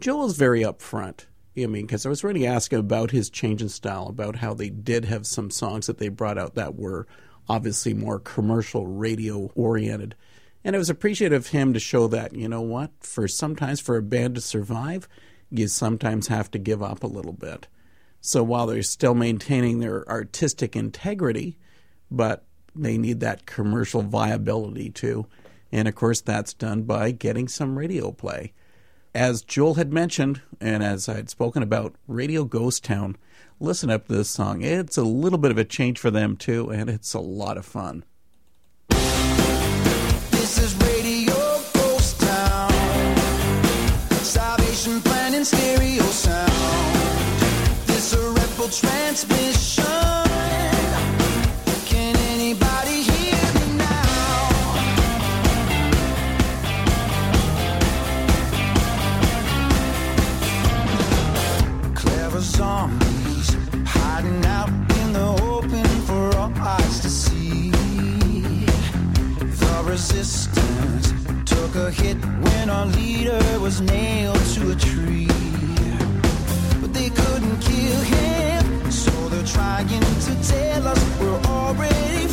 Joel 0.00 0.26
is 0.26 0.36
very 0.36 0.62
upfront. 0.62 1.26
I 1.56 1.66
mean, 1.66 1.86
because 1.86 2.04
I 2.04 2.08
was 2.08 2.24
already 2.24 2.46
asking 2.46 2.80
about 2.80 3.12
his 3.12 3.30
change 3.30 3.62
in 3.62 3.68
style, 3.68 4.08
about 4.08 4.36
how 4.36 4.54
they 4.54 4.70
did 4.70 5.04
have 5.04 5.26
some 5.26 5.50
songs 5.50 5.86
that 5.86 5.98
they 5.98 6.08
brought 6.08 6.38
out 6.38 6.56
that 6.56 6.74
were 6.74 7.06
obviously 7.48 7.94
more 7.94 8.18
commercial 8.18 8.86
radio 8.86 9.52
oriented. 9.54 10.16
And 10.64 10.74
it 10.74 10.78
was 10.78 10.90
appreciative 10.90 11.42
of 11.42 11.48
him 11.48 11.74
to 11.74 11.80
show 11.80 12.08
that, 12.08 12.34
you 12.34 12.48
know 12.48 12.62
what, 12.62 12.90
for 13.00 13.28
sometimes 13.28 13.80
for 13.80 13.96
a 13.96 14.02
band 14.02 14.36
to 14.36 14.40
survive, 14.40 15.06
you 15.50 15.68
sometimes 15.68 16.28
have 16.28 16.50
to 16.52 16.58
give 16.58 16.82
up 16.82 17.02
a 17.02 17.08
little 17.08 17.34
bit. 17.34 17.68
So 18.22 18.42
while 18.42 18.66
they're 18.66 18.82
still 18.82 19.14
maintaining 19.14 19.80
their 19.80 20.08
artistic 20.08 20.74
integrity, 20.74 21.58
but 22.10 22.44
they 22.74 22.96
need 22.96 23.20
that 23.20 23.44
commercial 23.44 24.00
viability 24.00 24.88
too. 24.88 25.26
And 25.70 25.86
of 25.86 25.94
course, 25.94 26.22
that's 26.22 26.54
done 26.54 26.84
by 26.84 27.10
getting 27.10 27.48
some 27.48 27.76
radio 27.78 28.10
play. 28.10 28.52
As 29.14 29.42
Joel 29.42 29.74
had 29.74 29.92
mentioned, 29.92 30.40
and 30.60 30.82
as 30.82 31.08
I 31.08 31.14
had 31.14 31.30
spoken 31.30 31.62
about, 31.62 31.94
Radio 32.08 32.44
Ghost 32.44 32.82
Town, 32.82 33.16
listen 33.60 33.90
up 33.90 34.08
to 34.08 34.14
this 34.14 34.30
song. 34.30 34.62
It's 34.62 34.96
a 34.96 35.04
little 35.04 35.38
bit 35.38 35.50
of 35.50 35.58
a 35.58 35.64
change 35.64 35.98
for 35.98 36.10
them 36.10 36.36
too, 36.36 36.70
and 36.70 36.88
it's 36.88 37.14
a 37.14 37.20
lot 37.20 37.58
of 37.58 37.66
fun. 37.66 38.04
Was 73.64 73.80
nailed 73.80 74.44
to 74.54 74.72
a 74.72 74.76
tree. 74.76 75.26
But 76.80 76.92
they 76.92 77.08
couldn't 77.08 77.58
kill 77.60 78.00
him, 78.12 78.33
trying 79.54 79.88
to 79.88 80.48
tell 80.48 80.88
us 80.88 81.20
we're 81.20 81.40
already 81.46 82.26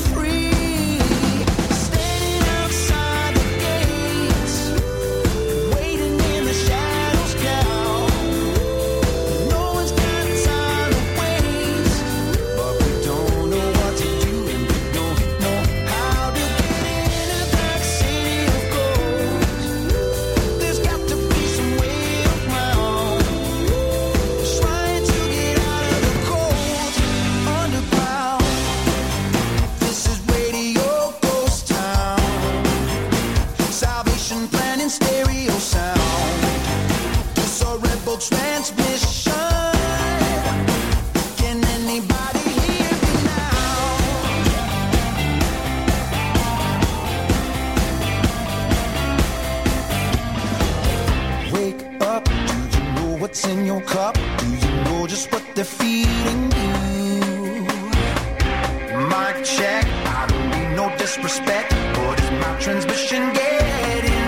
disrespect, 61.22 61.72
but 61.95 62.19
is 62.19 62.32
my 62.32 62.59
transmission 62.59 63.34
getting 63.34 64.20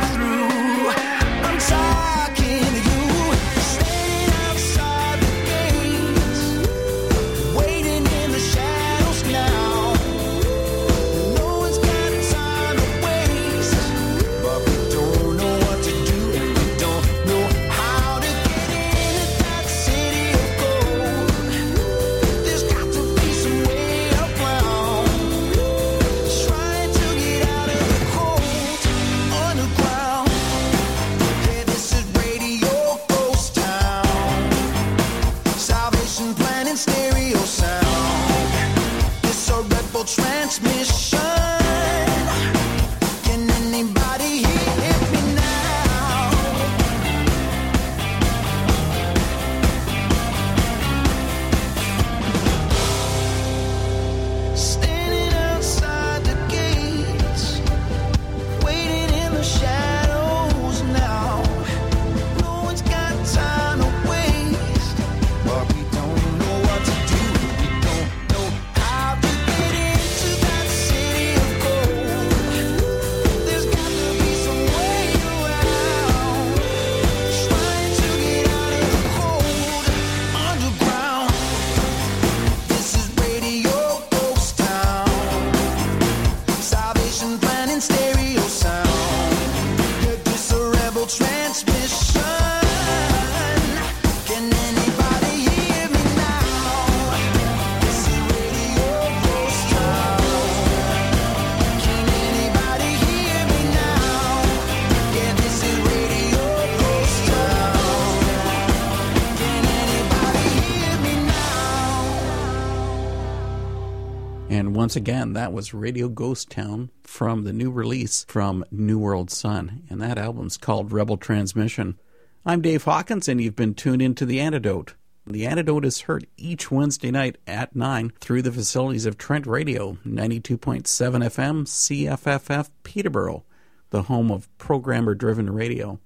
once 114.94 115.10
again, 115.10 115.34
that 115.34 115.52
was 115.52 115.74
Radio 115.74 116.08
Ghost 116.08 116.52
Town 116.52 116.92
from 117.02 117.46
the 117.46 117.52
new 117.52 117.72
release 117.72 118.26
from 118.26 118.64
Newworldson. 118.72 119.82
And 119.90 120.00
that 120.00 120.20
album's 120.20 120.56
called 120.56 120.92
Rebel 120.92 121.18
Transmission. 121.18 121.98
I'm 122.46 122.62
Dave 122.62 122.84
Hawkins, 122.84 123.28
and 123.28 123.42
you've 123.42 123.56
been 123.56 123.74
tuned 123.74 124.04
into 124.04 124.24
The 124.24 124.40
Antidote. 124.40 124.94
The 125.26 125.48
Antidote 125.48 125.84
is 125.84 126.02
heard 126.02 126.28
each 126.38 126.70
Wednesday 126.70 127.10
night 127.10 127.40
at 127.48 127.76
9 127.76 128.14
through 128.20 128.44
the 128.44 128.52
facilities 128.52 129.08
of 129.08 129.18
Trent 129.18 129.48
Radio, 129.48 129.98
92.7 130.06 130.84
FM, 130.84 131.64
CFFF 131.66 132.70
Peterborough, 132.84 133.44
the 133.90 134.04
home 134.04 134.30
of 134.30 134.56
programmer 134.60 135.16
driven 135.16 135.50
radio. 135.50 136.00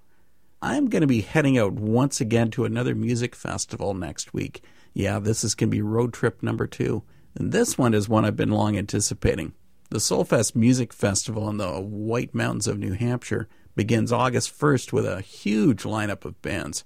I'm 0.62 0.88
going 0.88 1.02
to 1.02 1.08
be 1.08 1.20
heading 1.20 1.58
out 1.58 1.74
once 1.74 2.22
again 2.22 2.52
to 2.52 2.64
another 2.64 2.96
music 2.96 3.36
festival 3.36 3.94
next 3.94 4.34
week. 4.34 4.64
Yeah, 4.94 5.20
this 5.20 5.44
is 5.44 5.56
going 5.56 5.72
to 5.72 5.76
be 5.76 5.82
road 5.82 6.14
trip 6.14 6.42
number 6.42 6.68
two. 6.68 7.04
And 7.38 7.52
this 7.52 7.78
one 7.78 7.94
is 7.94 8.10
one 8.10 8.26
I've 8.26 8.36
been 8.36 8.50
long 8.50 8.76
anticipating. 8.78 9.54
The 9.92 10.00
Soulfest 10.00 10.56
Music 10.56 10.92
Festival 10.92 11.48
in 11.50 11.58
the 11.58 11.80
White 11.80 12.34
Mountains 12.34 12.66
of 12.66 12.80
New 12.80 12.94
Hampshire 12.94 13.48
begins 13.76 14.12
August 14.12 14.58
1st 14.60 14.92
with 14.92 15.06
a 15.06 15.22
huge 15.22 15.84
lineup 15.84 16.26
of 16.26 16.42
bands. 16.42 16.84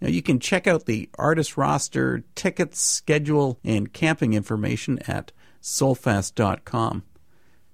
Now 0.00 0.08
you 0.08 0.22
can 0.22 0.40
check 0.40 0.66
out 0.66 0.86
the 0.86 1.10
artist 1.18 1.58
roster, 1.58 2.24
tickets, 2.34 2.80
schedule, 2.80 3.60
and 3.62 3.92
camping 3.92 4.32
information 4.32 4.98
at 5.00 5.32
soulfest.com. 5.60 7.02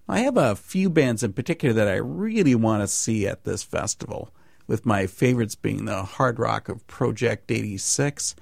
I 0.09 0.18
have 0.20 0.37
a 0.37 0.57
few 0.57 0.91
bands 0.91 1.22
in 1.22 1.33
particular 1.33 1.72
that 1.74 1.89
I 1.89 1.95
really 1.95 2.57
want 2.57 2.83
to 2.83 2.89
see 2.89 3.29
at 3.29 3.45
this 3.45 3.62
festival, 3.62 4.35
with 4.66 4.85
my 4.85 5.07
favorites 5.07 5.55
being 5.55 5.85
the 5.85 6.03
hard 6.03 6.41
rock 6.41 6.68
of 6.68 6.87
Project 6.89 7.53
86, 7.53 8.35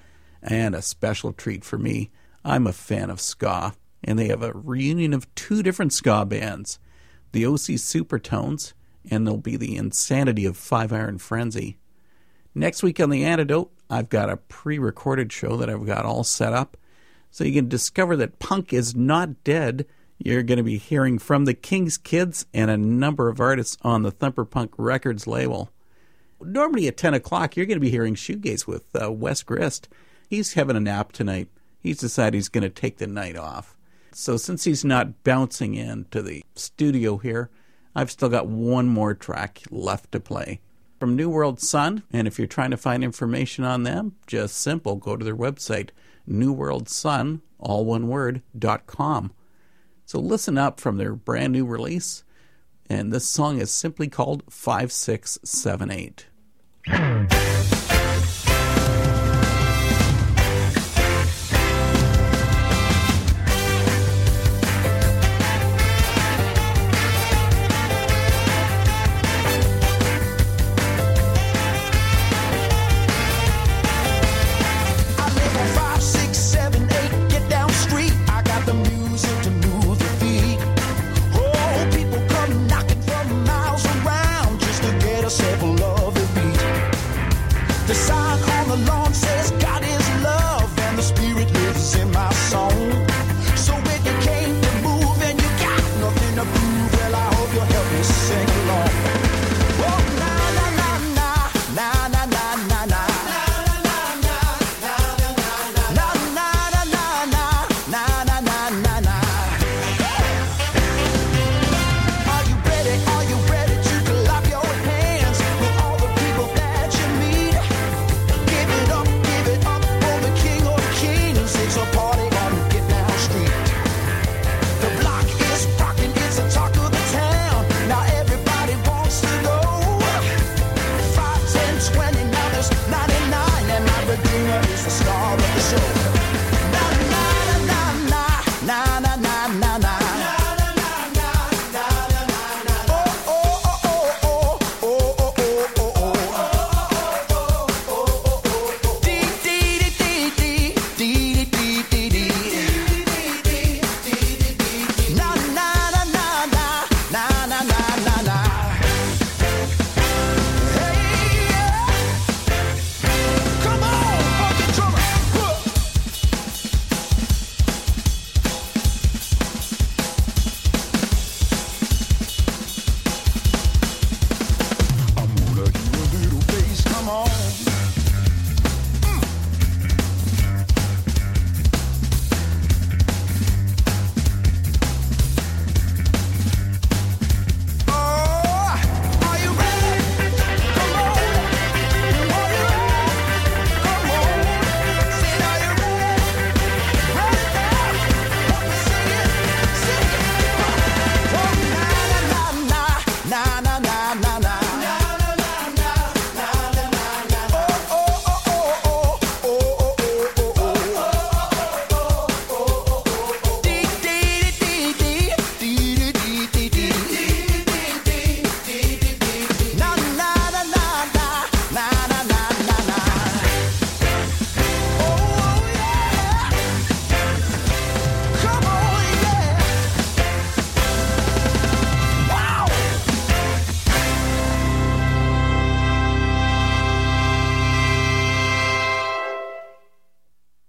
And 0.42 0.74
a 0.74 0.80
special 0.80 1.34
treat 1.34 1.64
for 1.66 1.76
me, 1.76 2.10
I'm 2.44 2.66
a 2.66 2.72
fan 2.72 3.10
of 3.10 3.20
ska, 3.20 3.74
and 4.02 4.18
they 4.18 4.28
have 4.28 4.42
a 4.42 4.52
reunion 4.52 5.14
of 5.14 5.32
two 5.34 5.62
different 5.62 5.92
ska 5.92 6.24
bands 6.26 6.78
the 7.32 7.46
OC 7.46 7.76
Supertones, 7.80 8.74
and 9.10 9.26
there'll 9.26 9.40
be 9.40 9.56
the 9.56 9.76
insanity 9.76 10.46
of 10.46 10.56
Five 10.56 10.92
Iron 10.92 11.18
Frenzy. 11.18 11.78
Next 12.54 12.84
week 12.84 13.00
on 13.00 13.10
The 13.10 13.24
Antidote, 13.24 13.72
I've 13.90 14.08
got 14.08 14.30
a 14.30 14.36
pre 14.36 14.78
recorded 14.78 15.32
show 15.32 15.56
that 15.56 15.68
I've 15.68 15.84
got 15.84 16.04
all 16.04 16.22
set 16.22 16.52
up 16.52 16.76
so 17.34 17.42
you 17.42 17.52
can 17.52 17.68
discover 17.68 18.16
that 18.16 18.38
punk 18.38 18.72
is 18.72 18.94
not 18.94 19.42
dead. 19.42 19.86
You're 20.18 20.44
going 20.44 20.58
to 20.58 20.62
be 20.62 20.78
hearing 20.78 21.18
from 21.18 21.46
the 21.46 21.54
King's 21.54 21.98
Kids 21.98 22.46
and 22.54 22.70
a 22.70 22.76
number 22.76 23.28
of 23.28 23.40
artists 23.40 23.76
on 23.82 24.02
the 24.02 24.12
Thumper 24.12 24.44
Punk 24.44 24.72
Records 24.78 25.26
label. 25.26 25.70
Normally 26.40 26.86
at 26.86 26.96
10 26.96 27.14
o'clock, 27.14 27.56
you're 27.56 27.66
going 27.66 27.76
to 27.76 27.80
be 27.80 27.90
hearing 27.90 28.14
Shoegaze 28.14 28.68
with 28.68 28.84
uh, 28.94 29.10
Wes 29.10 29.42
Grist. 29.42 29.88
He's 30.30 30.52
having 30.52 30.76
a 30.76 30.80
nap 30.80 31.10
tonight. 31.10 31.48
He's 31.84 31.98
decided 31.98 32.34
he's 32.34 32.48
going 32.48 32.62
to 32.62 32.70
take 32.70 32.96
the 32.96 33.06
night 33.06 33.36
off. 33.36 33.76
So 34.10 34.38
since 34.38 34.64
he's 34.64 34.86
not 34.86 35.22
bouncing 35.22 35.74
into 35.74 36.22
the 36.22 36.42
studio 36.56 37.18
here, 37.18 37.50
I've 37.94 38.10
still 38.10 38.30
got 38.30 38.48
one 38.48 38.88
more 38.88 39.12
track 39.12 39.60
left 39.70 40.10
to 40.12 40.20
play 40.20 40.62
from 40.98 41.16
Newworldson. 41.16 42.02
And 42.10 42.26
if 42.26 42.38
you're 42.38 42.48
trying 42.48 42.70
to 42.70 42.78
find 42.78 43.04
information 43.04 43.64
on 43.64 43.82
them, 43.82 44.16
just 44.26 44.56
simple 44.56 44.96
go 44.96 45.16
to 45.16 45.24
their 45.24 45.36
website, 45.36 45.90
Newworldson, 46.26 47.42
all 47.58 47.84
one 47.84 48.08
word, 48.08 48.40
dot 48.58 48.86
com. 48.86 49.34
So 50.06 50.18
listen 50.18 50.56
up 50.56 50.80
from 50.80 50.96
their 50.96 51.14
brand 51.14 51.52
new 51.52 51.66
release. 51.66 52.24
And 52.88 53.12
this 53.12 53.26
song 53.28 53.60
is 53.60 53.70
simply 53.70 54.08
called 54.08 54.42
5678. 54.48 56.28